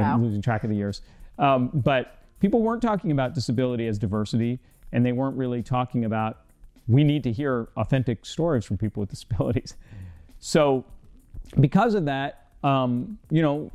I'm 0.00 0.22
losing 0.22 0.40
track 0.40 0.64
of 0.64 0.70
the 0.70 0.76
years. 0.76 1.02
Um, 1.38 1.70
but 1.72 2.18
people 2.40 2.62
weren't 2.62 2.82
talking 2.82 3.10
about 3.10 3.34
disability 3.34 3.86
as 3.86 3.98
diversity, 3.98 4.58
and 4.92 5.04
they 5.04 5.12
weren't 5.12 5.36
really 5.36 5.62
talking 5.62 6.04
about 6.04 6.43
we 6.86 7.04
need 7.04 7.22
to 7.24 7.32
hear 7.32 7.68
authentic 7.76 8.26
stories 8.26 8.64
from 8.64 8.78
people 8.78 9.00
with 9.00 9.10
disabilities. 9.10 9.76
So, 10.38 10.84
because 11.58 11.94
of 11.94 12.04
that, 12.06 12.48
um, 12.62 13.18
you 13.30 13.42
know, 13.42 13.70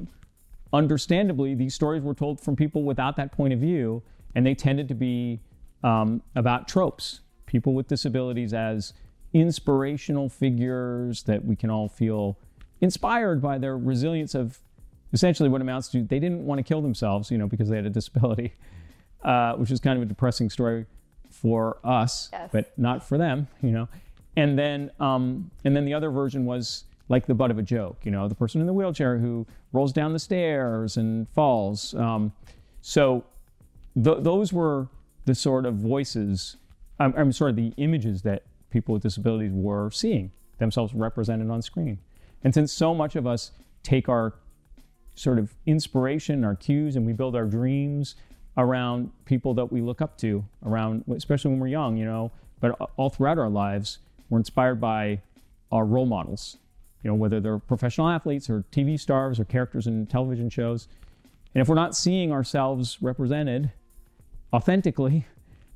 understandably, 0.74 1.56
these 1.56 1.74
stories 1.74 2.04
were 2.04 2.13
told 2.13 2.39
from 2.39 2.56
people 2.56 2.84
without 2.84 3.16
that 3.18 3.32
point 3.32 3.54
of 3.54 3.60
view, 3.60 4.04
and 4.36 4.46
they 4.46 4.54
tended 4.54 4.88
to 4.89 4.96
be 4.96 5.39
um, 5.84 6.22
about 6.36 6.68
tropes, 6.68 7.22
people 7.46 7.74
with 7.74 7.88
disabilities 7.88 8.54
as 8.54 8.94
inspirational 9.34 10.30
figures 10.30 11.24
that 11.24 11.44
we 11.46 11.56
can 11.56 11.70
all 11.70 11.88
feel 11.88 12.38
inspired 12.82 13.42
by 13.42 13.58
their 13.58 13.78
resilience 13.78 14.36
of 14.36 14.60
essentially 15.13 15.50
what 15.50 15.62
amounts 15.62 15.88
to 15.89 16.04
they 16.04 16.20
didn't 16.20 16.46
want 16.46 16.60
to 16.60 16.63
kill 16.63 16.82
themselves, 16.82 17.32
you 17.32 17.38
know, 17.38 17.48
because 17.48 17.70
they 17.70 17.75
had 17.75 17.86
a 17.86 17.89
disability, 17.89 18.54
uh, 19.24 19.54
which 19.54 19.72
is 19.72 19.80
kind 19.80 19.98
of 19.98 20.04
a 20.04 20.06
depressing 20.06 20.50
story 20.50 20.86
for 21.41 21.77
us, 21.84 22.29
Yes. 22.34 22.50
but 22.51 22.77
not 22.77 23.03
for 23.03 23.17
them, 23.17 23.48
you 23.62 23.72
know. 23.72 23.88
And 24.36 24.58
then, 24.58 24.91
um, 25.00 25.51
and 25.63 25.75
then 25.75 25.86
the 25.86 25.93
other 25.93 26.10
version 26.10 26.46
was 26.46 26.84
like 27.08 27.25
the 27.25 27.34
butt 27.34 27.50
of 27.51 27.58
a 27.58 27.62
joke, 27.63 27.98
you 28.03 28.12
know, 28.12 28.27
the 28.27 28.36
person 28.36 28.62
in 28.62 28.67
the 28.67 28.74
wheelchair 28.74 29.17
who 29.17 29.46
rolls 29.74 29.91
down 29.93 30.13
the 30.13 30.19
stairs 30.19 30.98
and 30.98 31.27
falls. 31.29 31.93
Um, 31.96 32.31
so 32.81 33.24
th- 34.01 34.17
those 34.22 34.53
were 34.53 34.88
the 35.25 35.34
sort 35.36 35.65
of 35.65 35.75
voices, 35.75 36.58
I'm, 37.00 37.13
I'm 37.17 37.31
sorry, 37.31 37.53
the 37.53 37.74
images 37.77 38.22
that 38.24 38.43
people 38.69 38.93
with 38.93 39.01
disabilities 39.03 39.51
were 39.53 39.89
seeing 39.91 40.31
themselves 40.60 40.93
represented 40.93 41.50
on 41.50 41.62
screen. 41.62 42.00
And 42.43 42.53
since 42.53 42.72
so 42.72 42.93
much 42.93 43.15
of 43.15 43.25
us 43.25 43.51
take 43.81 44.08
our 44.08 44.36
sort 45.15 45.39
of 45.39 45.55
inspiration, 45.65 46.43
our 46.46 46.55
cues, 46.55 46.96
and 46.96 47.05
we 47.05 47.13
build 47.13 47.36
our 47.36 47.46
dreams 47.46 48.15
around 48.60 49.10
people 49.25 49.54
that 49.54 49.72
we 49.72 49.82
look 49.82 50.01
up 50.01 50.18
to, 50.18 50.46
around, 50.66 51.06
especially 51.16 51.50
when 51.50 51.60
we're 51.60 51.68
young, 51.68 51.96
you 51.96 52.06
know, 52.06 52.32
but 52.60 52.72
all 52.98 53.10
throughout 53.10 53.39
our 53.39 53.50
lives, 53.50 54.00
we're 54.30 54.38
inspired 54.38 54.82
by 54.82 55.22
our 55.72 55.86
role 55.86 56.06
models, 56.06 56.58
you 57.01 57.10
know, 57.10 57.16
whether 57.16 57.39
they're 57.39 57.58
professional 57.58 58.10
athletes 58.10 58.50
or 58.50 58.66
TV 58.72 59.00
stars 59.00 59.39
or 59.39 59.46
characters 59.46 59.88
in 59.88 60.06
television 60.08 60.50
shows. 60.50 60.89
And 61.56 61.62
if 61.62 61.70
we're 61.70 61.75
not 61.75 61.96
seeing 61.96 62.34
ourselves 62.34 62.98
represented 63.01 63.72
authentically, 64.54 65.25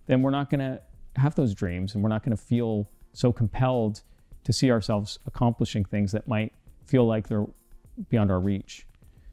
then 0.07 0.21
we're 0.21 0.31
not 0.31 0.49
going 0.49 0.59
to 0.59 0.81
have 1.15 1.35
those 1.35 1.53
dreams 1.53 1.95
and 1.95 2.03
we're 2.03 2.09
not 2.09 2.23
going 2.23 2.35
to 2.35 2.43
feel 2.43 2.89
so 3.13 3.31
compelled 3.31 4.01
to 4.43 4.51
see 4.51 4.69
ourselves 4.69 5.19
accomplishing 5.25 5.85
things 5.85 6.11
that 6.11 6.27
might 6.27 6.51
feel 6.85 7.05
like 7.05 7.29
they're 7.29 7.45
beyond 8.09 8.29
our 8.29 8.41
reach. 8.41 8.85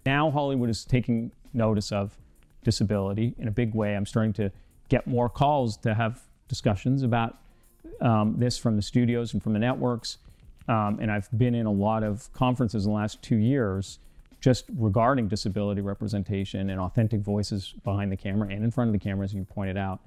Now, 0.06 0.30
Hollywood 0.30 0.70
is 0.70 0.84
taking 0.84 1.32
notice 1.52 1.90
of 1.90 2.16
disability 2.62 3.34
in 3.38 3.48
a 3.48 3.50
big 3.50 3.74
way. 3.74 3.96
I'm 3.96 4.06
starting 4.06 4.32
to 4.34 4.50
get 4.88 5.06
more 5.06 5.28
calls 5.28 5.76
to 5.78 5.94
have 5.94 6.20
discussions 6.48 7.02
about 7.02 7.38
um, 8.00 8.34
this 8.38 8.58
from 8.58 8.76
the 8.76 8.82
studios 8.82 9.32
and 9.32 9.42
from 9.42 9.52
the 9.52 9.58
networks. 9.58 10.18
Um, 10.68 10.98
and 11.00 11.10
I've 11.10 11.28
been 11.36 11.54
in 11.54 11.66
a 11.66 11.72
lot 11.72 12.02
of 12.02 12.32
conferences 12.32 12.84
in 12.84 12.92
the 12.92 12.96
last 12.96 13.22
two 13.22 13.36
years 13.36 13.98
just 14.40 14.64
regarding 14.76 15.28
disability 15.28 15.80
representation 15.80 16.70
and 16.70 16.80
authentic 16.80 17.20
voices 17.20 17.74
behind 17.84 18.10
the 18.10 18.16
camera 18.16 18.48
and 18.50 18.64
in 18.64 18.70
front 18.70 18.88
of 18.88 18.92
the 18.92 18.98
camera, 18.98 19.24
as 19.24 19.34
you 19.34 19.44
pointed 19.44 19.76
out. 19.76 20.00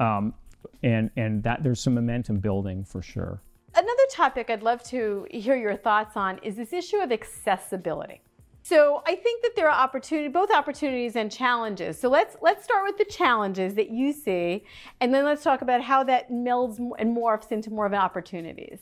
Um, 0.00 0.34
and 0.82 1.10
and 1.16 1.42
that 1.42 1.62
there's 1.62 1.80
some 1.80 1.94
momentum 1.94 2.38
building 2.38 2.84
for 2.84 3.02
sure. 3.02 3.40
Another 3.74 4.06
topic 4.10 4.50
I'd 4.50 4.62
love 4.62 4.82
to 4.84 5.26
hear 5.30 5.56
your 5.56 5.76
thoughts 5.76 6.16
on 6.16 6.38
is 6.38 6.56
this 6.56 6.72
issue 6.72 6.96
of 6.96 7.12
accessibility. 7.12 8.22
So 8.68 9.00
I 9.06 9.14
think 9.14 9.42
that 9.42 9.52
there 9.54 9.70
are 9.70 9.84
opportunity, 9.84 10.26
both 10.26 10.50
opportunities 10.50 11.14
and 11.14 11.30
challenges. 11.30 12.00
So 12.00 12.08
let's 12.08 12.36
let's 12.40 12.64
start 12.64 12.82
with 12.84 12.98
the 12.98 13.04
challenges 13.04 13.74
that 13.74 13.90
you 13.90 14.12
see, 14.12 14.64
and 15.00 15.14
then 15.14 15.24
let's 15.24 15.44
talk 15.44 15.62
about 15.62 15.82
how 15.82 16.02
that 16.02 16.32
melds 16.32 16.78
and 16.98 17.16
morphs 17.16 17.52
into 17.52 17.70
more 17.70 17.86
of 17.86 17.92
an 17.92 18.00
opportunities. 18.00 18.80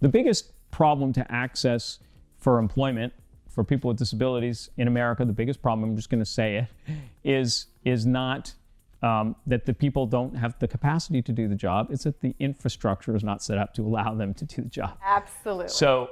The 0.00 0.08
biggest 0.08 0.52
problem 0.70 1.12
to 1.14 1.32
access 1.32 1.98
for 2.38 2.60
employment 2.60 3.12
for 3.48 3.64
people 3.64 3.88
with 3.88 3.96
disabilities 3.96 4.70
in 4.76 4.86
America, 4.86 5.24
the 5.24 5.32
biggest 5.32 5.60
problem, 5.60 5.90
I'm 5.90 5.96
just 5.96 6.10
going 6.10 6.22
to 6.22 6.30
say 6.30 6.68
it, 6.86 6.94
is 7.24 7.66
is 7.84 8.06
not 8.06 8.54
um, 9.02 9.34
that 9.48 9.66
the 9.66 9.74
people 9.74 10.06
don't 10.06 10.36
have 10.36 10.56
the 10.60 10.68
capacity 10.68 11.22
to 11.22 11.32
do 11.32 11.48
the 11.48 11.56
job. 11.56 11.88
It's 11.90 12.04
that 12.04 12.20
the 12.20 12.36
infrastructure 12.38 13.16
is 13.16 13.24
not 13.24 13.42
set 13.42 13.58
up 13.58 13.74
to 13.74 13.82
allow 13.82 14.14
them 14.14 14.32
to 14.34 14.44
do 14.44 14.62
the 14.62 14.68
job. 14.68 14.96
Absolutely. 15.04 15.70
So, 15.70 16.10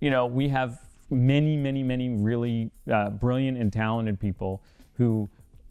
you 0.00 0.08
know, 0.08 0.24
we 0.24 0.48
have 0.48 0.80
many, 1.12 1.56
many, 1.56 1.82
many 1.82 2.10
really 2.10 2.70
uh, 2.90 3.10
brilliant 3.10 3.58
and 3.58 3.72
talented 3.72 4.18
people 4.18 4.62
who 4.94 5.28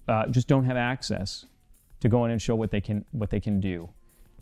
uh, 0.08 0.28
just 0.28 0.48
don't 0.48 0.66
have 0.66 0.78
access 0.78 1.46
to 2.00 2.10
go 2.10 2.26
in 2.26 2.32
and 2.32 2.42
show 2.42 2.56
what 2.56 2.72
they 2.72 2.82
can 2.82 3.06
what 3.12 3.30
they 3.30 3.40
can 3.40 3.60
do. 3.60 3.90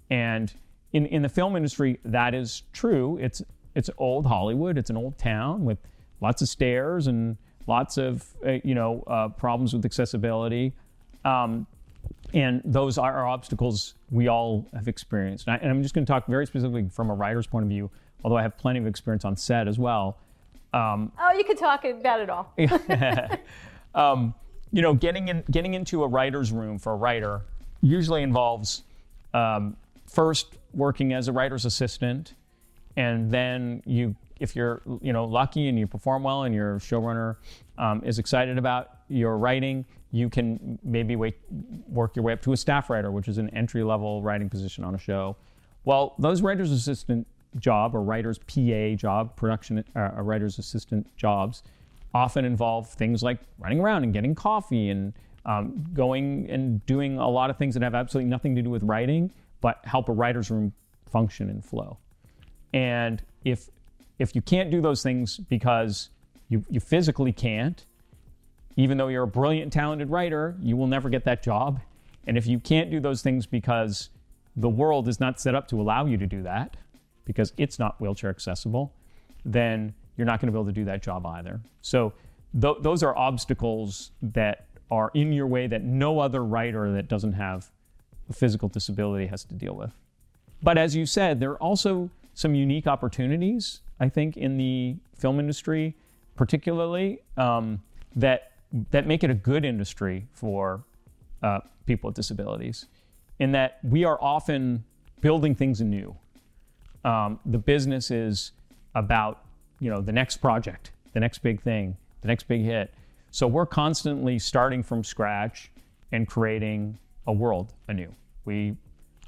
And 0.10 0.54
in, 0.94 1.06
in 1.08 1.22
the 1.22 1.30
film 1.30 1.56
industry, 1.56 2.00
that 2.06 2.34
is 2.34 2.64
true. 2.74 3.18
It's 3.22 3.42
it's 3.76 3.90
old 3.98 4.26
Hollywood. 4.26 4.78
It's 4.78 4.90
an 4.90 4.98
old 4.98 5.18
town 5.18 5.66
with 5.66 5.78
lots 6.22 6.42
of 6.42 6.50
stairs 6.50 7.08
and 7.08 7.38
lots 7.68 7.98
of 7.98 8.26
uh, 8.46 8.58
you 8.64 8.76
know 8.76 9.04
uh, 9.08 9.30
problems 9.30 9.74
with 9.74 9.86
accessibility. 9.86 10.74
Um, 11.26 11.68
and 12.34 12.62
those 12.64 12.98
are 12.98 13.28
obstacles 13.28 13.96
we 14.12 14.28
all 14.28 14.68
have 14.74 14.88
experienced. 14.88 15.48
And, 15.48 15.56
I, 15.56 15.58
and 15.58 15.72
I'm 15.72 15.82
just 15.82 15.96
going 15.96 16.06
to 16.06 16.12
talk 16.12 16.28
very 16.28 16.46
specifically 16.46 16.88
from 16.90 17.10
a 17.10 17.14
writer's 17.14 17.48
point 17.48 17.64
of 17.64 17.70
view, 17.70 17.90
although 18.24 18.38
I 18.38 18.42
have 18.44 18.58
plenty 18.58 18.80
of 18.80 18.88
experience 18.88 19.26
on 19.26 19.36
set 19.36 19.68
as 19.68 19.80
well. 19.80 20.18
Um, 20.74 21.12
oh, 21.20 21.32
you 21.38 21.44
could 21.44 21.58
talk 21.58 21.84
about 21.86 22.20
it 22.20 22.30
all. 22.30 22.54
um, 23.96 24.34
you 24.72 24.82
know, 24.82 24.94
getting 24.94 25.28
in, 25.28 25.44
getting 25.50 25.74
into 25.74 26.04
a 26.04 26.08
writer's 26.08 26.52
room 26.52 26.78
for 26.78 26.94
a 26.94 26.96
writer 26.96 27.42
usually 27.82 28.24
involves 28.24 28.84
um, 29.34 29.76
first 30.06 30.58
working 30.74 31.14
as 31.14 31.28
a 31.28 31.32
writer's 31.32 31.66
assistant, 31.66 32.36
and 32.96 33.32
then 33.32 33.82
you, 33.86 34.16
if 34.40 34.56
you're 34.56 34.82
you 35.02 35.14
know 35.14 35.26
lucky 35.26 35.68
and 35.70 35.80
you 35.80 35.88
perform 35.88 36.24
well, 36.24 36.44
and 36.44 36.54
your 36.54 36.78
showrunner 36.80 37.38
um, 37.78 38.04
is 38.06 38.20
excited 38.20 38.58
about 38.58 38.92
your 39.08 39.38
writing, 39.38 39.86
you 40.12 40.30
can 40.30 40.78
maybe 40.84 41.16
wait, 41.16 41.38
work 41.88 42.16
your 42.16 42.24
way 42.24 42.34
up 42.34 42.42
to 42.42 42.54
a 42.54 42.58
staff 42.58 42.90
writer, 42.90 43.12
which 43.12 43.28
is 43.28 43.38
an 43.38 43.50
entry 43.50 43.84
level 43.84 44.22
writing 44.22 44.50
position 44.50 44.84
on 44.84 44.94
a 44.94 45.00
show. 45.00 45.36
Well, 45.86 46.14
those 46.20 46.42
writer's 46.42 46.72
assistant 46.72 47.26
job 47.58 47.96
or 47.96 48.02
writer's 48.02 48.38
PA 48.38 48.96
job, 48.96 49.36
production 49.36 49.84
uh, 49.96 50.12
writer's 50.18 50.60
assistant 50.60 51.08
jobs, 51.18 51.64
often 52.14 52.46
involve 52.46 52.90
things 52.90 53.24
like 53.24 53.40
running 53.60 53.80
around 53.80 54.04
and 54.04 54.14
getting 54.14 54.36
coffee 54.36 54.90
and 54.90 55.14
um, 55.46 55.86
going 55.94 56.50
and 56.50 56.86
doing 56.86 57.18
a 57.18 57.28
lot 57.28 57.50
of 57.50 57.58
things 57.58 57.74
that 57.74 57.84
have 57.84 57.96
absolutely 57.96 58.30
nothing 58.30 58.56
to 58.56 58.62
do 58.62 58.70
with 58.70 58.84
writing, 58.84 59.32
but 59.62 59.80
help 59.84 60.10
a 60.10 60.12
writer's 60.12 60.52
room 60.52 60.74
function 61.10 61.50
and 61.50 61.64
flow. 61.64 61.98
And 62.74 63.22
if 63.44 63.70
if 64.20 64.36
you 64.36 64.42
can't 64.42 64.70
do 64.70 64.82
those 64.82 65.02
things 65.02 65.38
because 65.38 66.10
you, 66.50 66.64
you 66.70 66.80
physically 66.80 67.32
can't, 67.32 67.86
even 68.76 68.98
though 68.98 69.08
you're 69.08 69.24
a 69.24 69.28
brilliant, 69.28 69.72
talented 69.72 70.10
writer, 70.10 70.56
you 70.62 70.76
will 70.76 70.88
never 70.88 71.10
get 71.10 71.24
that 71.26 71.42
job. 71.42 71.80
And 72.28 72.38
if 72.38 72.46
you 72.46 72.60
can't 72.60 72.92
do 72.92 73.00
those 73.00 73.22
things 73.22 73.46
because 73.46 74.10
the 74.56 74.70
world 74.70 75.08
is 75.08 75.20
not 75.20 75.40
set 75.40 75.56
up 75.56 75.68
to 75.70 75.80
allow 75.80 76.06
you 76.06 76.18
to 76.18 76.28
do 76.28 76.44
that, 76.44 76.76
because 77.30 77.54
it's 77.58 77.78
not 77.78 78.02
wheelchair 78.02 78.32
accessible, 78.32 78.92
then 79.46 79.94
you're 80.18 80.26
not 80.26 80.42
going 80.42 80.48
to 80.48 80.52
be 80.52 80.58
able 80.58 80.66
to 80.66 80.72
do 80.72 80.84
that 80.84 81.04
job 81.04 81.28
either. 81.28 81.62
So 81.84 82.12
th- 82.60 82.78
those 82.82 83.04
are 83.04 83.16
obstacles 83.16 84.10
that 84.24 84.66
are 84.90 85.12
in 85.14 85.32
your 85.32 85.46
way 85.46 85.68
that 85.68 85.84
no 85.84 86.20
other 86.20 86.44
writer 86.44 86.92
that 86.92 87.08
doesn't 87.08 87.34
have 87.34 87.70
a 88.32 88.34
physical 88.34 88.68
disability 88.68 89.28
has 89.28 89.44
to 89.44 89.54
deal 89.54 89.76
with. 89.76 89.92
But 90.64 90.80
as 90.80 90.96
you 90.96 91.06
said, 91.06 91.40
there 91.40 91.52
are 91.52 91.62
also 91.62 92.10
some 92.34 92.56
unique 92.56 92.88
opportunities, 92.88 93.82
I 94.00 94.10
think, 94.10 94.36
in 94.36 94.58
the 94.58 94.96
film 95.16 95.40
industry, 95.40 95.96
particularly 96.36 97.20
um, 97.38 97.80
that 98.16 98.54
that 98.90 99.06
make 99.06 99.24
it 99.24 99.30
a 99.30 99.36
good 99.36 99.66
industry 99.66 100.26
for 100.34 100.84
uh, 101.44 101.60
people 101.86 102.08
with 102.08 102.16
disabilities, 102.16 102.88
in 103.38 103.52
that 103.52 103.78
we 103.84 104.04
are 104.04 104.18
often 104.20 104.84
building 105.22 105.54
things 105.54 105.80
anew. 105.80 106.16
Um, 107.06 107.40
the 107.46 107.58
business 107.58 108.12
is 108.12 108.52
about 108.96 109.46
you 109.80 109.90
know 109.90 110.02
the 110.02 110.12
next 110.12 110.38
project, 110.38 110.92
the 111.14 111.20
next 111.20 111.40
big 111.40 111.62
thing, 111.62 111.96
the 112.22 112.28
next 112.28 112.48
big 112.48 112.62
hit. 112.62 112.94
So 113.32 113.48
we're 113.48 113.66
constantly 113.66 114.40
starting 114.40 114.84
from 114.84 115.04
scratch 115.04 115.72
and 116.12 116.28
creating 116.28 116.98
a 117.28 117.34
world 117.34 117.74
anew. 117.88 118.14
We 118.46 118.76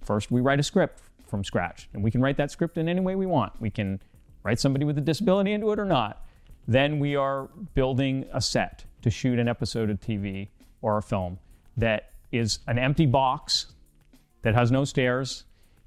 first 0.03 0.31
we 0.31 0.41
write 0.41 0.60
a 0.60 0.63
script 0.63 1.01
from 1.27 1.43
scratch, 1.43 1.89
and 1.93 2.03
we 2.03 2.12
can 2.12 2.21
write 2.21 2.38
that 2.38 2.51
script 2.51 2.77
in 2.77 2.89
any 2.89 2.99
way 2.99 3.15
we 3.15 3.25
want. 3.25 3.53
We 3.62 3.69
can 3.69 4.01
write 4.43 4.60
somebody 4.60 4.86
with 4.86 4.97
a 4.97 5.01
disability 5.01 5.53
into 5.53 5.71
it 5.71 5.79
or 5.79 5.86
not. 5.86 6.25
Then 6.67 6.99
we 6.99 7.15
are 7.15 7.49
building 7.73 8.25
a 8.34 8.41
set 8.41 8.86
to 9.01 9.10
shoot 9.10 9.39
an 9.39 9.47
episode 9.47 9.89
of 9.89 9.99
TV 9.99 10.49
or 10.81 10.97
a 10.97 11.01
film 11.01 11.39
that 11.77 12.12
is 12.31 12.60
an 12.67 12.77
empty 12.77 13.05
box 13.05 13.73
that 14.41 14.55
has 14.55 14.71
no 14.71 14.86
stairs, 14.86 15.43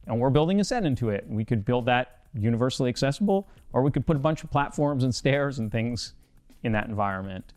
and 0.06 0.20
we're 0.20 0.30
building 0.30 0.60
a 0.60 0.64
set 0.64 0.84
into 0.84 1.10
it. 1.10 1.24
We 1.28 1.44
could 1.44 1.64
build 1.64 1.86
that 1.86 2.20
universally 2.34 2.88
accessible, 2.88 3.48
or 3.72 3.82
we 3.82 3.90
could 3.90 4.06
put 4.06 4.16
a 4.16 4.20
bunch 4.20 4.42
of 4.44 4.50
platforms 4.50 5.04
and 5.04 5.14
stairs 5.14 5.58
and 5.58 5.70
things 5.70 6.14
in 6.62 6.72
that 6.72 6.88
environment. 6.88 7.52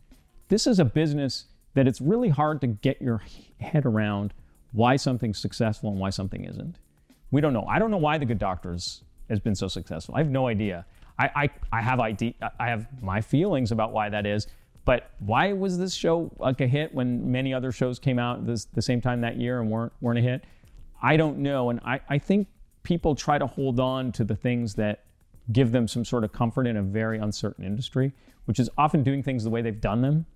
This 0.48 0.66
is 0.66 0.78
a 0.78 0.84
business 0.84 1.46
that 1.74 1.86
it's 1.86 2.00
really 2.00 2.28
hard 2.28 2.60
to 2.60 2.66
get 2.66 3.00
your 3.02 3.22
head 3.60 3.84
around 3.84 4.34
why 4.72 4.96
something's 4.96 5.38
successful 5.38 5.90
and 5.90 5.98
why 5.98 6.10
something 6.10 6.44
isn't. 6.44 6.78
we 7.30 7.40
don't 7.40 7.52
know. 7.52 7.64
I 7.68 7.78
don't 7.78 7.90
know 7.90 7.98
why 7.98 8.18
The 8.18 8.24
Good 8.24 8.38
Doctors 8.38 9.02
has 9.28 9.40
been 9.40 9.54
so 9.54 9.68
successful. 9.68 10.14
I 10.14 10.18
have 10.18 10.30
no 10.30 10.46
idea. 10.46 10.86
I, 11.18 11.30
I, 11.34 11.50
I 11.72 11.82
have 11.82 12.00
idea, 12.00 12.34
I 12.58 12.68
have 12.68 12.86
my 13.02 13.20
feelings 13.20 13.72
about 13.72 13.92
why 13.92 14.08
that 14.08 14.24
is, 14.24 14.46
but 14.84 15.10
why 15.18 15.52
was 15.52 15.76
this 15.78 15.94
show 15.94 16.30
like 16.38 16.60
a 16.60 16.66
hit 16.66 16.94
when 16.94 17.30
many 17.30 17.52
other 17.52 17.72
shows 17.72 17.98
came 17.98 18.18
out 18.18 18.46
this, 18.46 18.64
the 18.66 18.80
same 18.80 19.00
time 19.00 19.20
that 19.20 19.36
year 19.36 19.60
and 19.60 19.70
weren't 19.70 19.92
weren't 20.00 20.18
a 20.18 20.22
hit? 20.22 20.44
I 21.02 21.16
don't 21.16 21.38
know, 21.38 21.70
and 21.70 21.80
I, 21.84 22.00
I 22.08 22.18
think 22.18 22.48
people 22.82 23.14
try 23.14 23.38
to 23.38 23.46
hold 23.46 23.80
on 23.80 24.12
to 24.12 24.24
the 24.24 24.36
things 24.36 24.74
that 24.74 25.04
give 25.52 25.72
them 25.72 25.88
some 25.88 26.04
sort 26.04 26.24
of 26.24 26.32
comfort 26.32 26.66
in 26.66 26.76
a 26.76 26.82
very 26.82 27.18
uncertain 27.18 27.64
industry, 27.64 28.12
which 28.46 28.58
is 28.58 28.68
often 28.76 29.02
doing 29.02 29.22
things 29.22 29.44
the 29.44 29.50
way 29.50 29.62
they've 29.62 29.80
done 29.80 30.02
them. 30.02 30.26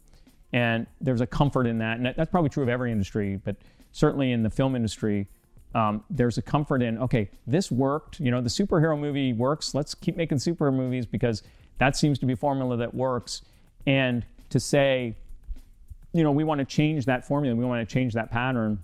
And 0.53 0.87
there's 1.01 1.20
a 1.20 1.27
comfort 1.27 1.66
in 1.66 1.79
that, 1.79 1.96
and 1.96 2.07
that's 2.16 2.31
probably 2.31 2.51
true 2.51 2.62
of 2.62 2.68
every 2.68 2.92
industry, 2.92 3.40
but 3.42 3.57
certainly 3.92 4.33
in 4.33 4.42
the 4.42 4.51
film 4.51 4.77
industry, 4.77 5.29
um, 5.75 6.05
there's 6.11 6.37
a 6.37 6.42
comfort 6.42 6.83
in 6.83 6.98
okay, 6.98 7.31
this 7.46 7.70
worked. 7.70 8.20
You 8.20 8.31
know, 8.31 8.42
the 8.42 8.51
superhero 8.51 8.98
movie 8.98 9.33
works. 9.33 9.75
Let's 9.75 9.94
keep 9.94 10.16
making 10.16 10.38
superhero 10.38 10.75
movies 10.75 11.07
because 11.07 11.42
that 11.79 11.96
seems 11.96 12.18
to 12.18 12.27
be 12.27 12.35
a 12.35 12.37
formula 12.37 12.77
that 12.77 12.94
works. 12.94 13.42
And 13.87 14.25
to 14.51 14.61
say, 14.61 15.16
you 16.12 16.22
know, 16.22 16.31
we 16.31 16.44
want 16.44 16.59
to 16.59 16.64
change 16.64 17.07
that 17.07 17.27
formula, 17.27 17.57
we 17.57 17.64
want 17.64 17.87
to 17.87 17.92
change 17.92 18.12
that 18.14 18.31
pattern. 18.31 18.83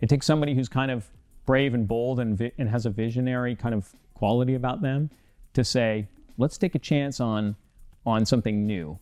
It 0.00 0.08
takes 0.08 0.26
somebody 0.26 0.54
who's 0.54 0.68
kind 0.68 0.90
of 0.90 1.08
brave 1.46 1.74
and 1.74 1.86
bold 1.86 2.20
and, 2.20 2.36
vi- 2.36 2.52
and 2.58 2.68
has 2.68 2.86
a 2.86 2.90
visionary 2.90 3.54
kind 3.54 3.74
of 3.74 3.94
quality 4.14 4.54
about 4.54 4.82
them 4.82 5.10
to 5.54 5.64
say, 5.64 6.08
let's 6.38 6.58
take 6.58 6.74
a 6.74 6.78
chance 6.78 7.20
on 7.20 7.56
on 8.04 8.24
something 8.24 8.66
new. 8.66 8.96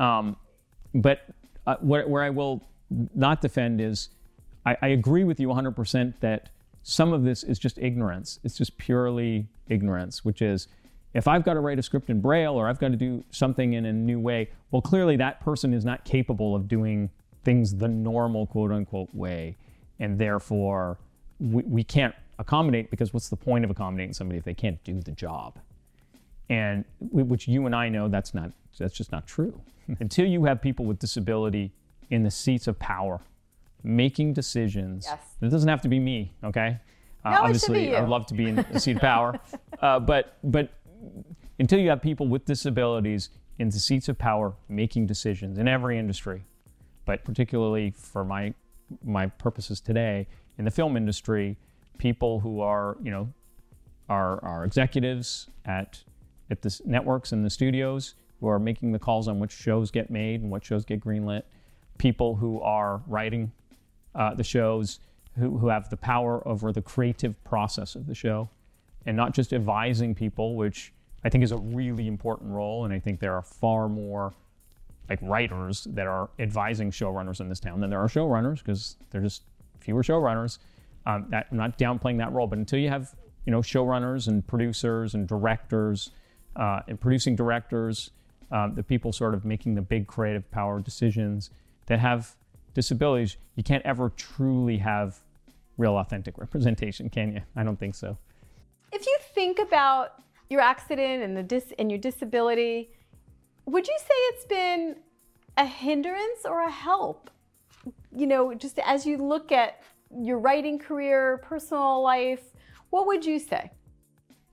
Um, 0.00 0.36
but 0.92 1.20
uh, 1.66 1.76
where, 1.80 2.08
where 2.08 2.22
I 2.22 2.30
will 2.30 2.66
not 3.14 3.40
defend 3.40 3.80
is 3.80 4.08
I, 4.66 4.76
I 4.82 4.88
agree 4.88 5.22
with 5.22 5.38
you 5.38 5.48
100% 5.48 6.14
that 6.20 6.50
some 6.82 7.12
of 7.12 7.22
this 7.22 7.44
is 7.44 7.58
just 7.58 7.78
ignorance. 7.78 8.40
It's 8.42 8.58
just 8.58 8.76
purely 8.76 9.46
ignorance, 9.68 10.24
which 10.24 10.42
is 10.42 10.66
if 11.14 11.28
I've 11.28 11.44
got 11.44 11.54
to 11.54 11.60
write 11.60 11.78
a 11.78 11.82
script 11.82 12.10
in 12.10 12.20
Braille 12.20 12.54
or 12.54 12.68
I've 12.68 12.78
got 12.78 12.88
to 12.88 12.96
do 12.96 13.24
something 13.30 13.74
in 13.74 13.84
a 13.84 13.92
new 13.92 14.18
way, 14.18 14.50
well, 14.70 14.82
clearly 14.82 15.16
that 15.16 15.40
person 15.40 15.72
is 15.72 15.84
not 15.84 16.04
capable 16.04 16.54
of 16.54 16.68
doing 16.68 17.10
things 17.44 17.76
the 17.76 17.88
normal 17.88 18.46
quote 18.46 18.72
unquote 18.72 19.14
way. 19.14 19.56
And 20.00 20.18
therefore, 20.18 20.98
we, 21.38 21.62
we 21.62 21.84
can't 21.84 22.14
accommodate 22.38 22.90
because 22.90 23.14
what's 23.14 23.28
the 23.28 23.36
point 23.36 23.64
of 23.64 23.70
accommodating 23.70 24.12
somebody 24.12 24.38
if 24.38 24.44
they 24.44 24.54
can't 24.54 24.82
do 24.82 25.00
the 25.00 25.12
job? 25.12 25.58
And 26.48 26.84
which 26.98 27.46
you 27.46 27.66
and 27.66 27.76
I 27.76 27.88
know 27.88 28.08
that's 28.08 28.34
not, 28.34 28.50
that's 28.78 28.94
just 28.94 29.12
not 29.12 29.26
true. 29.26 29.60
Until 30.00 30.26
you 30.26 30.44
have 30.44 30.60
people 30.60 30.84
with 30.84 30.98
disability 30.98 31.72
in 32.10 32.24
the 32.24 32.30
seats 32.30 32.66
of 32.66 32.78
power 32.78 33.20
making 33.82 34.32
decisions. 34.34 35.06
Yes. 35.08 35.20
It 35.40 35.48
doesn't 35.48 35.68
have 35.68 35.80
to 35.82 35.88
be 35.88 35.98
me, 35.98 36.32
okay? 36.44 36.78
No, 37.24 37.30
it 37.30 37.34
obviously. 37.34 37.94
I'd 37.94 38.08
love 38.08 38.26
to 38.26 38.34
be 38.34 38.48
in 38.48 38.56
the 38.56 38.80
seat 38.80 38.96
of 38.96 39.02
power, 39.02 39.38
uh, 39.80 40.00
but 40.00 40.36
but 40.42 40.70
until 41.58 41.78
you 41.78 41.90
have 41.90 42.00
people 42.00 42.28
with 42.28 42.44
disabilities 42.44 43.30
in 43.58 43.68
the 43.68 43.78
seats 43.78 44.08
of 44.08 44.18
power 44.18 44.54
making 44.68 45.06
decisions 45.06 45.58
in 45.58 45.68
every 45.68 45.98
industry, 45.98 46.44
but 47.04 47.24
particularly 47.24 47.90
for 47.90 48.24
my 48.24 48.54
my 49.04 49.26
purposes 49.26 49.80
today 49.80 50.26
in 50.58 50.64
the 50.64 50.70
film 50.70 50.96
industry, 50.96 51.56
people 51.98 52.40
who 52.40 52.60
are 52.60 52.96
you 53.02 53.10
know 53.10 53.32
are 54.08 54.42
are 54.44 54.64
executives 54.64 55.48
at 55.64 56.02
at 56.50 56.62
the 56.62 56.80
networks 56.84 57.32
and 57.32 57.44
the 57.44 57.50
studios 57.50 58.14
who 58.40 58.48
are 58.48 58.58
making 58.58 58.92
the 58.92 58.98
calls 58.98 59.28
on 59.28 59.38
which 59.38 59.52
shows 59.52 59.90
get 59.90 60.10
made 60.10 60.40
and 60.40 60.50
what 60.50 60.64
shows 60.64 60.84
get 60.84 61.00
greenlit, 61.00 61.42
people 61.98 62.34
who 62.34 62.60
are 62.60 63.02
writing 63.06 63.52
uh, 64.14 64.34
the 64.34 64.42
shows, 64.42 65.00
who, 65.38 65.58
who 65.58 65.68
have 65.68 65.88
the 65.90 65.96
power 65.96 66.46
over 66.48 66.72
the 66.72 66.82
creative 66.82 67.42
process 67.44 67.94
of 67.94 68.06
the 68.06 68.14
show, 68.14 68.48
and 69.06 69.16
not 69.16 69.32
just 69.34 69.52
advising 69.52 70.14
people, 70.14 70.56
which 70.56 70.92
I 71.22 71.28
think 71.28 71.44
is 71.44 71.52
a 71.52 71.58
really 71.58 72.08
important 72.08 72.50
role. 72.50 72.84
And 72.84 72.94
I 72.94 72.98
think 72.98 73.20
there 73.20 73.34
are 73.34 73.42
far 73.42 73.88
more 73.88 74.32
like 75.10 75.18
writers 75.20 75.86
that 75.90 76.06
are 76.06 76.30
advising 76.38 76.90
showrunners 76.90 77.40
in 77.40 77.48
this 77.48 77.60
town 77.60 77.80
than 77.80 77.90
there 77.90 78.00
are 78.00 78.08
showrunners 78.08 78.58
because 78.58 78.96
there 79.10 79.20
are 79.20 79.24
just 79.24 79.42
fewer 79.80 80.02
showrunners. 80.02 80.58
Um, 81.04 81.26
that, 81.30 81.48
I'm 81.50 81.56
not 81.56 81.76
downplaying 81.76 82.18
that 82.18 82.32
role, 82.32 82.46
but 82.46 82.58
until 82.58 82.78
you 82.78 82.88
have 82.88 83.14
you 83.44 83.50
know 83.50 83.60
showrunners 83.60 84.28
and 84.28 84.46
producers 84.46 85.14
and 85.14 85.26
directors 85.26 86.12
uh, 86.56 86.80
and 86.86 87.00
producing 87.00 87.34
directors, 87.34 88.10
um, 88.52 88.74
the 88.74 88.82
people 88.82 89.12
sort 89.12 89.34
of 89.34 89.44
making 89.44 89.74
the 89.74 89.82
big 89.82 90.06
creative 90.06 90.48
power 90.50 90.80
decisions 90.80 91.50
that 91.86 91.98
have 91.98 92.36
disabilities, 92.72 93.36
you 93.56 93.64
can't 93.64 93.84
ever 93.84 94.10
truly 94.10 94.78
have 94.78 95.20
real 95.76 95.98
authentic 95.98 96.38
representation, 96.44 97.10
can 97.10 97.32
you? 97.32 97.40
I 97.56 97.64
don't 97.64 97.78
think 97.78 97.96
so. 97.96 98.16
If 98.92 99.06
you 99.06 99.18
think 99.34 99.58
about 99.58 100.22
your 100.48 100.60
accident 100.60 101.22
and 101.22 101.36
the 101.36 101.42
dis- 101.42 101.72
and 101.78 101.90
your 101.90 101.98
disability, 101.98 102.90
would 103.70 103.86
you 103.86 103.96
say 103.98 104.14
it's 104.34 104.44
been 104.44 104.96
a 105.56 105.64
hindrance 105.64 106.44
or 106.44 106.62
a 106.62 106.70
help? 106.70 107.30
You 108.14 108.26
know, 108.26 108.54
just 108.54 108.78
as 108.80 109.06
you 109.06 109.16
look 109.16 109.52
at 109.52 109.82
your 110.14 110.38
writing 110.38 110.78
career, 110.78 111.38
personal 111.38 112.02
life, 112.02 112.42
what 112.90 113.06
would 113.06 113.24
you 113.24 113.38
say? 113.38 113.70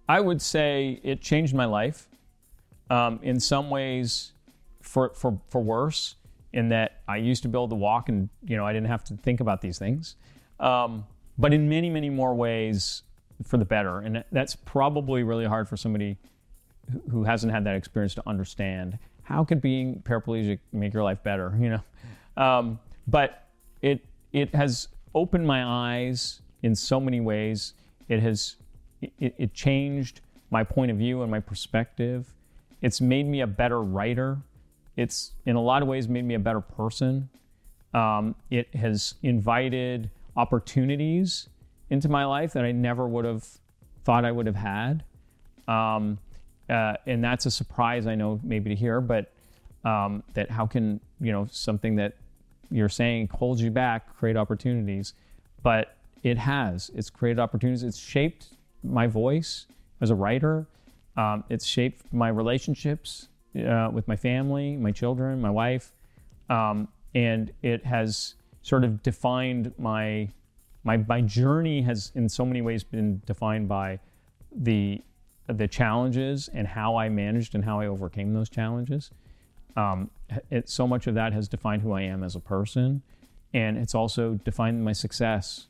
I 0.07 0.19
would 0.19 0.41
say 0.41 0.99
it 1.03 1.21
changed 1.21 1.53
my 1.53 1.65
life. 1.65 2.07
Um, 2.89 3.19
in 3.21 3.39
some 3.39 3.69
ways, 3.69 4.31
for, 4.81 5.13
for, 5.13 5.41
for 5.49 5.61
worse, 5.61 6.15
in 6.53 6.69
that 6.69 7.01
I 7.07 7.17
used 7.17 7.43
to 7.43 7.49
be 7.49 7.57
able 7.57 7.67
to 7.69 7.75
walk 7.75 8.09
and 8.09 8.29
you 8.45 8.55
know 8.55 8.65
I 8.65 8.73
didn't 8.73 8.87
have 8.87 9.03
to 9.05 9.17
think 9.17 9.39
about 9.41 9.61
these 9.61 9.77
things. 9.77 10.15
Um, 10.59 11.05
but 11.37 11.53
in 11.53 11.67
many 11.69 11.89
many 11.89 12.09
more 12.09 12.33
ways 12.33 13.03
for 13.43 13.57
the 13.57 13.65
better, 13.65 13.99
and 13.99 14.23
that's 14.31 14.55
probably 14.55 15.23
really 15.23 15.45
hard 15.45 15.67
for 15.67 15.77
somebody 15.77 16.17
who 17.09 17.23
hasn't 17.23 17.51
had 17.51 17.63
that 17.65 17.75
experience 17.75 18.15
to 18.15 18.23
understand. 18.27 18.97
How 19.23 19.43
could 19.43 19.61
being 19.61 20.01
paraplegic 20.05 20.59
make 20.71 20.93
your 20.93 21.03
life 21.03 21.21
better? 21.23 21.53
You 21.59 21.69
know, 21.69 22.41
um, 22.43 22.79
but 23.07 23.47
it 23.81 24.01
it 24.33 24.53
has 24.55 24.87
opened 25.13 25.45
my 25.45 25.63
eyes 25.63 26.41
in 26.63 26.75
so 26.75 26.99
many 26.99 27.19
ways. 27.19 27.73
It 28.07 28.21
has 28.21 28.55
it, 29.01 29.35
it 29.37 29.53
changed 29.53 30.21
my 30.49 30.63
point 30.63 30.91
of 30.91 30.97
view 30.97 31.21
and 31.21 31.31
my 31.31 31.39
perspective. 31.39 32.33
It's 32.81 33.01
made 33.01 33.27
me 33.27 33.41
a 33.41 33.47
better 33.47 33.81
writer 33.81 34.37
it's 34.97 35.31
in 35.45 35.55
a 35.55 35.61
lot 35.61 35.81
of 35.81 35.87
ways 35.87 36.09
made 36.09 36.25
me 36.25 36.33
a 36.33 36.39
better 36.39 36.59
person. 36.59 37.29
Um, 37.93 38.35
it 38.49 38.75
has 38.75 39.13
invited 39.23 40.09
opportunities 40.35 41.47
into 41.89 42.09
my 42.09 42.25
life 42.25 42.53
that 42.53 42.65
I 42.65 42.71
never 42.71 43.07
would 43.07 43.23
have 43.23 43.47
thought 44.03 44.25
I 44.25 44.31
would 44.31 44.47
have 44.47 44.55
had. 44.55 45.03
Um, 45.67 46.17
uh, 46.69 46.95
and 47.05 47.23
that's 47.23 47.45
a 47.45 47.51
surprise, 47.51 48.07
I 48.07 48.15
know, 48.15 48.39
maybe 48.43 48.69
to 48.69 48.75
hear, 48.75 49.01
but 49.01 49.31
um, 49.83 50.23
that 50.33 50.51
how 50.51 50.65
can, 50.65 50.99
you 51.19 51.31
know, 51.31 51.47
something 51.51 51.95
that 51.95 52.15
you're 52.69 52.89
saying 52.89 53.29
holds 53.33 53.61
you 53.61 53.71
back 53.71 54.15
create 54.17 54.35
opportunities? 54.35 55.13
But 55.63 55.95
it 56.23 56.37
has. 56.37 56.91
It's 56.93 57.09
created 57.09 57.39
opportunities. 57.39 57.83
It's 57.83 57.97
shaped 57.97 58.47
my 58.83 59.07
voice 59.07 59.67
as 60.01 60.09
a 60.09 60.15
writer. 60.15 60.65
Um, 61.15 61.43
it's 61.49 61.65
shaped 61.65 62.13
my 62.13 62.29
relationships 62.29 63.29
uh, 63.55 63.89
with 63.91 64.07
my 64.07 64.15
family, 64.15 64.75
my 64.75 64.91
children, 64.91 65.41
my 65.41 65.49
wife, 65.49 65.91
um, 66.49 66.87
and 67.15 67.51
it 67.63 67.85
has 67.85 68.35
sort 68.61 68.83
of 68.83 69.01
defined 69.01 69.73
my 69.77 70.29
my 70.83 70.97
my 70.97 71.21
journey 71.21 71.81
has 71.81 72.11
in 72.15 72.29
so 72.29 72.45
many 72.45 72.61
ways 72.61 72.83
been 72.83 73.21
defined 73.25 73.67
by 73.67 73.99
the 74.55 75.01
the 75.47 75.67
challenges 75.67 76.49
and 76.53 76.67
how 76.67 76.97
I 76.97 77.09
managed 77.09 77.55
and 77.55 77.63
how 77.63 77.79
I 77.79 77.87
overcame 77.87 78.33
those 78.33 78.49
challenges. 78.49 79.11
Um, 79.75 80.09
it, 80.49 80.67
so 80.67 80.87
much 80.87 81.07
of 81.07 81.15
that 81.15 81.33
has 81.33 81.47
defined 81.47 81.81
who 81.81 81.93
I 81.93 82.01
am 82.01 82.23
as 82.23 82.35
a 82.35 82.39
person, 82.39 83.01
and 83.53 83.77
it's 83.77 83.95
also 83.95 84.33
defined 84.43 84.83
my 84.83 84.93
success. 84.93 85.67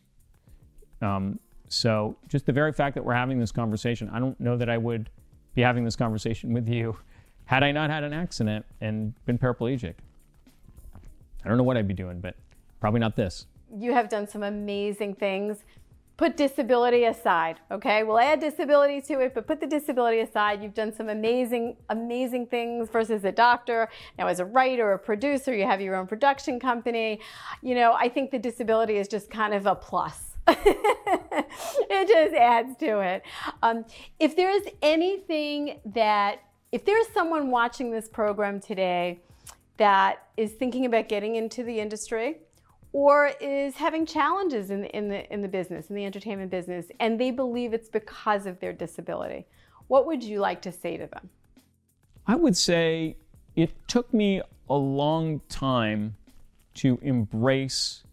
Um, 1.01 1.39
so, 1.69 2.17
just 2.27 2.45
the 2.45 2.53
very 2.53 2.71
fact 2.71 2.95
that 2.95 3.03
we're 3.03 3.13
having 3.13 3.39
this 3.39 3.51
conversation, 3.51 4.09
I 4.09 4.19
don't 4.19 4.39
know 4.39 4.55
that 4.57 4.69
I 4.69 4.77
would 4.77 5.09
be 5.53 5.61
having 5.61 5.83
this 5.83 5.95
conversation 5.95 6.53
with 6.53 6.67
you 6.67 6.97
had 7.45 7.63
I 7.63 7.71
not 7.71 7.89
had 7.89 8.03
an 8.03 8.13
accident 8.13 8.65
and 8.81 9.13
been 9.25 9.37
paraplegic. 9.37 9.95
I 11.43 11.47
don't 11.47 11.57
know 11.57 11.63
what 11.63 11.77
I'd 11.77 11.87
be 11.87 11.93
doing, 11.93 12.19
but 12.19 12.35
probably 12.79 12.99
not 12.99 13.15
this. 13.15 13.45
You 13.77 13.93
have 13.93 14.09
done 14.09 14.27
some 14.27 14.43
amazing 14.43 15.15
things. 15.15 15.63
Put 16.17 16.35
disability 16.35 17.03
aside, 17.03 17.59
okay? 17.69 18.01
We'll 18.03 18.17
add 18.17 18.39
disability 18.39 19.01
to 19.01 19.21
it, 19.21 19.35
but 19.35 19.45
put 19.45 19.59
the 19.59 19.67
disability 19.67 20.19
aside. 20.19 20.63
You've 20.63 20.73
done 20.73 20.91
some 20.91 21.09
amazing, 21.09 21.77
amazing 21.89 22.47
things 22.47 22.89
versus 22.89 23.23
a 23.23 23.31
doctor. 23.31 23.87
Now, 24.17 24.25
as 24.25 24.39
a 24.39 24.45
writer, 24.45 24.93
a 24.93 24.99
producer, 24.99 25.55
you 25.55 25.65
have 25.65 25.79
your 25.79 25.95
own 25.95 26.07
production 26.07 26.59
company. 26.59 27.19
You 27.61 27.75
know, 27.75 27.93
I 27.93 28.09
think 28.09 28.31
the 28.31 28.39
disability 28.39 28.97
is 28.97 29.07
just 29.07 29.29
kind 29.29 29.53
of 29.53 29.67
a 29.67 29.75
plus. 29.75 30.37
it 30.47 32.07
just 32.07 32.33
adds 32.33 32.75
to 32.77 32.99
it. 33.01 33.21
Um, 33.61 33.85
if 34.19 34.35
there 34.35 34.49
is 34.49 34.67
anything 34.81 35.81
that 35.93 36.39
if 36.71 36.83
there's 36.83 37.07
someone 37.13 37.51
watching 37.51 37.91
this 37.91 38.09
program 38.09 38.59
today 38.59 39.19
that 39.77 40.27
is 40.35 40.53
thinking 40.53 40.85
about 40.85 41.07
getting 41.09 41.35
into 41.35 41.63
the 41.63 41.79
industry 41.79 42.37
or 42.93 43.31
is 43.41 43.75
having 43.75 44.05
challenges 44.05 44.69
in 44.69 44.81
the, 44.81 44.95
in 44.95 45.09
the 45.09 45.31
in 45.33 45.41
the 45.41 45.47
business 45.47 45.89
in 45.89 45.95
the 45.95 46.05
entertainment 46.05 46.49
business 46.49 46.87
and 46.99 47.19
they 47.19 47.31
believe 47.31 47.73
it's 47.73 47.89
because 47.89 48.45
of 48.45 48.59
their 48.59 48.73
disability. 48.73 49.45
What 49.87 50.05
would 50.05 50.23
you 50.23 50.39
like 50.39 50.61
to 50.63 50.71
say 50.71 50.97
to 50.97 51.07
them? 51.07 51.29
I 52.25 52.35
would 52.35 52.57
say 52.57 53.17
it 53.55 53.71
took 53.87 54.13
me 54.13 54.41
a 54.69 54.75
long 54.75 55.41
time 55.49 56.15
to 56.75 56.99
embrace 57.01 58.03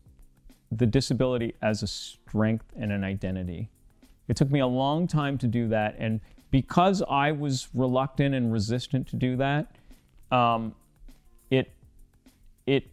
the 0.71 0.87
disability 0.87 1.55
as 1.63 1.83
a 1.83 1.87
strength 1.87 2.67
and 2.77 2.93
an 2.93 3.05
identity. 3.05 3.69
It 4.29 4.37
took 4.37 4.51
me 4.51 4.61
a 4.61 4.67
long 4.67 5.07
time 5.07 5.37
to 5.39 5.47
do 5.47 5.69
that 5.69 5.97
and 5.99 6.21
because 6.55 7.03
i 7.11 7.33
was 7.33 7.69
reluctant 7.75 8.33
and 8.33 8.53
resistant 8.53 9.09
to 9.09 9.17
do 9.17 9.35
that 9.35 9.77
um, 10.31 10.73
it 11.51 11.73
it 12.65 12.85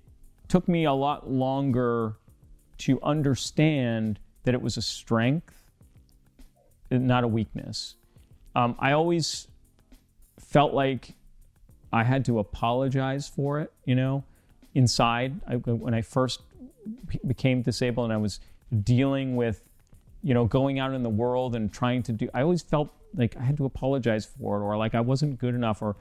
took 0.52 0.68
me 0.68 0.84
a 0.84 0.92
lot 0.92 1.32
longer 1.32 2.18
to 2.78 3.02
understand 3.02 4.20
that 4.44 4.54
it 4.54 4.62
was 4.62 4.76
a 4.76 4.82
strength, 4.82 5.64
not 6.90 7.24
a 7.24 7.28
weakness. 7.28 7.96
Um, 8.54 8.76
I 8.78 8.92
always 8.92 9.48
felt 10.38 10.74
like 10.74 11.14
I 11.94 12.04
had 12.04 12.26
to 12.26 12.40
apologize 12.40 13.30
for 13.30 13.62
it, 13.62 13.72
you 13.86 13.96
know, 13.96 14.26
inside. 14.76 15.40
I, 15.48 15.56
when 15.56 15.94
I 15.94 16.02
first 16.02 16.42
became 17.26 17.62
disabled 17.62 18.08
and 18.08 18.14
I 18.14 18.18
was 18.18 18.42
dealing 18.84 19.38
with, 19.38 19.64
you 20.22 20.34
know, 20.34 20.44
going 20.44 20.80
out 20.80 20.94
in 20.94 21.02
the 21.02 21.10
world 21.10 21.56
and 21.56 21.72
trying 21.72 22.04
to 22.04 22.12
do, 22.12 22.28
I 22.34 22.42
always 22.42 22.62
felt 22.62 22.90
like 23.16 23.38
I 23.38 23.44
had 23.44 23.56
to 23.56 23.64
apologize 23.64 24.26
for 24.26 24.58
it 24.58 24.64
or 24.66 24.76
like 24.76 24.96
I 24.96 25.02
wasn't 25.02 25.40
good 25.40 25.56
enough 25.56 25.82
or 25.82 25.96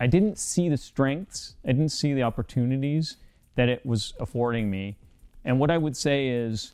I 0.00 0.08
didn't 0.08 0.38
see 0.38 0.68
the 0.68 0.76
strengths, 0.76 1.54
I 1.64 1.68
didn't 1.68 1.90
see 1.90 2.14
the 2.14 2.24
opportunities 2.24 3.16
that 3.56 3.68
it 3.68 3.84
was 3.84 4.14
affording 4.20 4.70
me. 4.70 4.96
And 5.44 5.58
what 5.58 5.70
I 5.70 5.78
would 5.78 5.96
say 5.96 6.28
is 6.28 6.72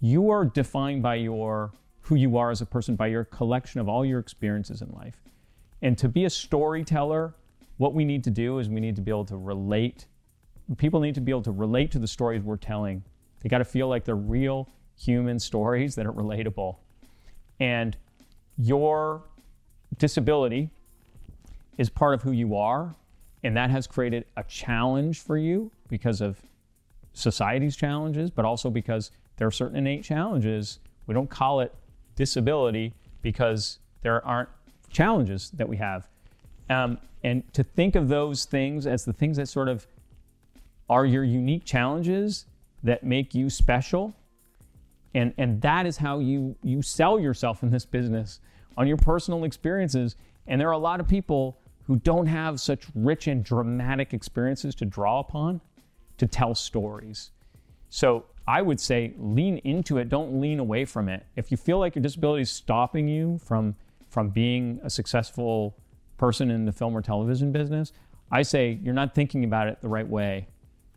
you 0.00 0.30
are 0.30 0.44
defined 0.44 1.02
by 1.02 1.16
your 1.16 1.72
who 2.02 2.14
you 2.14 2.36
are 2.36 2.50
as 2.50 2.60
a 2.60 2.66
person 2.66 2.96
by 2.96 3.06
your 3.06 3.24
collection 3.24 3.80
of 3.80 3.88
all 3.88 4.04
your 4.04 4.20
experiences 4.20 4.82
in 4.82 4.90
life. 4.90 5.22
And 5.80 5.96
to 5.98 6.08
be 6.08 6.26
a 6.26 6.30
storyteller, 6.30 7.34
what 7.78 7.94
we 7.94 8.04
need 8.04 8.22
to 8.24 8.30
do 8.30 8.58
is 8.58 8.68
we 8.68 8.80
need 8.80 8.96
to 8.96 9.02
be 9.02 9.10
able 9.10 9.24
to 9.26 9.36
relate. 9.36 10.06
People 10.76 11.00
need 11.00 11.14
to 11.14 11.20
be 11.20 11.32
able 11.32 11.42
to 11.42 11.50
relate 11.50 11.90
to 11.92 11.98
the 11.98 12.06
stories 12.06 12.42
we're 12.42 12.56
telling. 12.56 13.02
They 13.40 13.48
got 13.48 13.58
to 13.58 13.64
feel 13.64 13.88
like 13.88 14.04
they're 14.04 14.16
real 14.16 14.68
human 14.96 15.38
stories 15.38 15.94
that 15.94 16.06
are 16.06 16.12
relatable. 16.12 16.76
And 17.58 17.96
your 18.58 19.22
disability 19.98 20.70
is 21.78 21.88
part 21.88 22.14
of 22.14 22.22
who 22.22 22.32
you 22.32 22.56
are. 22.56 22.94
And 23.42 23.56
that 23.56 23.70
has 23.70 23.86
created 23.86 24.26
a 24.36 24.44
challenge 24.44 25.20
for 25.20 25.36
you 25.36 25.70
because 25.88 26.20
of 26.20 26.40
society's 27.12 27.76
challenges, 27.76 28.30
but 28.30 28.44
also 28.44 28.70
because 28.70 29.10
there 29.36 29.46
are 29.46 29.52
certain 29.52 29.76
innate 29.76 30.04
challenges. 30.04 30.78
We 31.06 31.14
don't 31.14 31.30
call 31.30 31.60
it 31.60 31.74
disability 32.16 32.94
because 33.22 33.78
there 34.02 34.24
aren't 34.26 34.48
challenges 34.90 35.50
that 35.52 35.68
we 35.68 35.76
have. 35.76 36.08
Um, 36.70 36.98
and 37.22 37.52
to 37.54 37.64
think 37.64 37.94
of 37.94 38.08
those 38.08 38.44
things 38.44 38.86
as 38.86 39.04
the 39.04 39.12
things 39.12 39.36
that 39.38 39.48
sort 39.48 39.68
of 39.68 39.86
are 40.88 41.06
your 41.06 41.24
unique 41.24 41.64
challenges 41.64 42.46
that 42.82 43.02
make 43.02 43.34
you 43.34 43.48
special. 43.48 44.14
And, 45.14 45.32
and 45.38 45.60
that 45.62 45.86
is 45.86 45.96
how 45.96 46.18
you, 46.18 46.56
you 46.62 46.82
sell 46.82 47.18
yourself 47.18 47.62
in 47.62 47.70
this 47.70 47.86
business 47.86 48.40
on 48.76 48.86
your 48.86 48.96
personal 48.96 49.44
experiences. 49.44 50.16
And 50.46 50.60
there 50.60 50.68
are 50.68 50.72
a 50.72 50.78
lot 50.78 51.00
of 51.00 51.08
people 51.08 51.58
who 51.86 51.96
don't 51.96 52.26
have 52.26 52.60
such 52.60 52.84
rich 52.94 53.26
and 53.26 53.44
dramatic 53.44 54.12
experiences 54.12 54.74
to 54.76 54.84
draw 54.84 55.20
upon 55.20 55.60
to 56.18 56.26
tell 56.26 56.54
stories. 56.54 57.30
So 57.88 58.26
I 58.46 58.60
would 58.62 58.80
say 58.80 59.14
lean 59.18 59.58
into 59.58 59.98
it, 59.98 60.08
don't 60.08 60.40
lean 60.40 60.58
away 60.58 60.84
from 60.84 61.08
it. 61.08 61.26
If 61.36 61.50
you 61.50 61.56
feel 61.56 61.78
like 61.78 61.94
your 61.94 62.02
disability 62.02 62.42
is 62.42 62.50
stopping 62.50 63.08
you 63.08 63.38
from, 63.38 63.74
from 64.08 64.30
being 64.30 64.80
a 64.82 64.90
successful 64.90 65.76
person 66.18 66.50
in 66.50 66.64
the 66.64 66.72
film 66.72 66.96
or 66.96 67.00
television 67.02 67.52
business, 67.52 67.92
I 68.30 68.42
say 68.42 68.78
you're 68.82 68.94
not 68.94 69.14
thinking 69.14 69.44
about 69.44 69.68
it 69.68 69.80
the 69.80 69.88
right 69.88 70.08
way. 70.08 70.48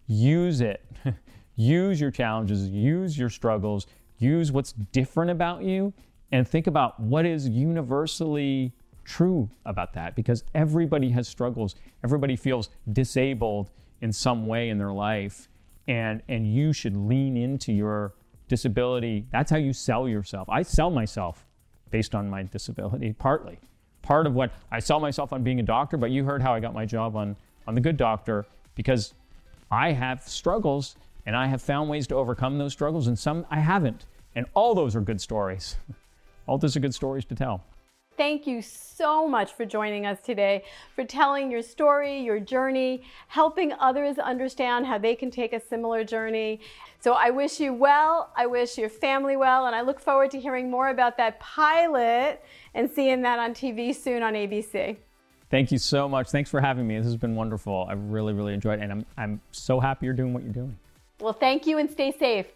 Use 0.07 0.61
it. 0.61 0.83
use 1.55 1.99
your 1.99 2.11
challenges, 2.11 2.67
use 2.69 3.17
your 3.17 3.29
struggles, 3.29 3.87
use 4.19 4.51
what's 4.51 4.73
different 4.91 5.31
about 5.31 5.63
you, 5.63 5.93
and 6.31 6.47
think 6.47 6.67
about 6.67 6.99
what 6.99 7.25
is 7.25 7.47
universally 7.47 8.73
true 9.05 9.49
about 9.65 9.93
that 9.93 10.15
because 10.15 10.43
everybody 10.53 11.09
has 11.09 11.27
struggles. 11.27 11.75
Everybody 12.03 12.35
feels 12.35 12.69
disabled 12.91 13.71
in 14.01 14.11
some 14.11 14.45
way 14.47 14.69
in 14.69 14.77
their 14.77 14.91
life. 14.91 15.47
And, 15.87 16.21
and 16.27 16.53
you 16.53 16.73
should 16.73 16.95
lean 16.95 17.37
into 17.37 17.71
your 17.71 18.13
disability. 18.47 19.25
That's 19.31 19.51
how 19.51 19.57
you 19.57 19.73
sell 19.73 20.07
yourself. 20.07 20.49
I 20.49 20.63
sell 20.63 20.89
myself 20.89 21.45
based 21.91 22.15
on 22.15 22.29
my 22.29 22.43
disability, 22.43 23.13
partly. 23.13 23.59
Part 24.01 24.27
of 24.27 24.33
what 24.33 24.51
I 24.71 24.79
sell 24.79 24.99
myself 24.99 25.33
on 25.33 25.43
being 25.43 25.59
a 25.59 25.63
doctor, 25.63 25.97
but 25.97 26.11
you 26.11 26.23
heard 26.23 26.41
how 26.41 26.53
I 26.53 26.59
got 26.59 26.73
my 26.73 26.85
job 26.85 27.15
on, 27.15 27.35
on 27.67 27.75
The 27.75 27.81
Good 27.81 27.97
Doctor 27.97 28.45
because 28.75 29.13
I 29.71 29.91
have 29.91 30.23
struggles 30.23 30.95
and 31.25 31.35
I 31.35 31.47
have 31.47 31.61
found 31.61 31.89
ways 31.89 32.07
to 32.07 32.15
overcome 32.15 32.57
those 32.57 32.71
struggles, 32.71 33.07
and 33.07 33.19
some 33.19 33.45
I 33.51 33.59
haven't. 33.59 34.05
And 34.33 34.45
all 34.53 34.73
those 34.73 34.95
are 34.95 35.01
good 35.01 35.19
stories. 35.19 35.75
All 36.47 36.57
those 36.57 36.77
are 36.77 36.79
good 36.79 36.93
stories 36.93 37.25
to 37.25 37.35
tell. 37.35 37.65
Thank 38.17 38.47
you 38.47 38.63
so 38.63 39.27
much 39.27 39.53
for 39.53 39.63
joining 39.63 40.07
us 40.07 40.19
today, 40.21 40.63
for 40.95 41.05
telling 41.05 41.51
your 41.51 41.61
story, 41.61 42.19
your 42.19 42.39
journey, 42.39 43.03
helping 43.27 43.71
others 43.73 44.17
understand 44.17 44.87
how 44.87 44.97
they 44.97 45.13
can 45.13 45.29
take 45.29 45.53
a 45.53 45.59
similar 45.59 46.03
journey. 46.03 46.59
So 46.99 47.13
I 47.13 47.29
wish 47.29 47.59
you 47.59 47.75
well. 47.75 48.33
I 48.35 48.47
wish 48.47 48.75
your 48.75 48.89
family 48.89 49.37
well. 49.37 49.67
And 49.67 49.75
I 49.75 49.81
look 49.81 49.99
forward 49.99 50.31
to 50.31 50.39
hearing 50.39 50.71
more 50.71 50.89
about 50.89 51.15
that 51.17 51.39
pilot 51.39 52.43
and 52.73 52.89
seeing 52.89 53.21
that 53.21 53.37
on 53.37 53.53
TV 53.53 53.95
soon 53.95 54.23
on 54.23 54.33
ABC. 54.33 54.97
Thank 55.51 55.71
you 55.71 55.77
so 55.77 56.09
much. 56.09 56.29
Thanks 56.29 56.49
for 56.49 56.59
having 56.59 56.87
me. 56.87 56.97
This 56.97 57.05
has 57.05 57.17
been 57.17 57.35
wonderful. 57.35 57.85
I've 57.87 58.01
really, 58.01 58.33
really 58.33 58.55
enjoyed 58.55 58.79
it. 58.79 58.83
And 58.83 58.91
I'm, 58.91 59.05
I'm 59.15 59.41
so 59.51 59.79
happy 59.79 60.07
you're 60.07 60.15
doing 60.15 60.33
what 60.33 60.41
you're 60.41 60.51
doing. 60.51 60.75
Well, 61.19 61.33
thank 61.33 61.67
you 61.67 61.77
and 61.77 61.89
stay 61.89 62.11
safe. 62.11 62.47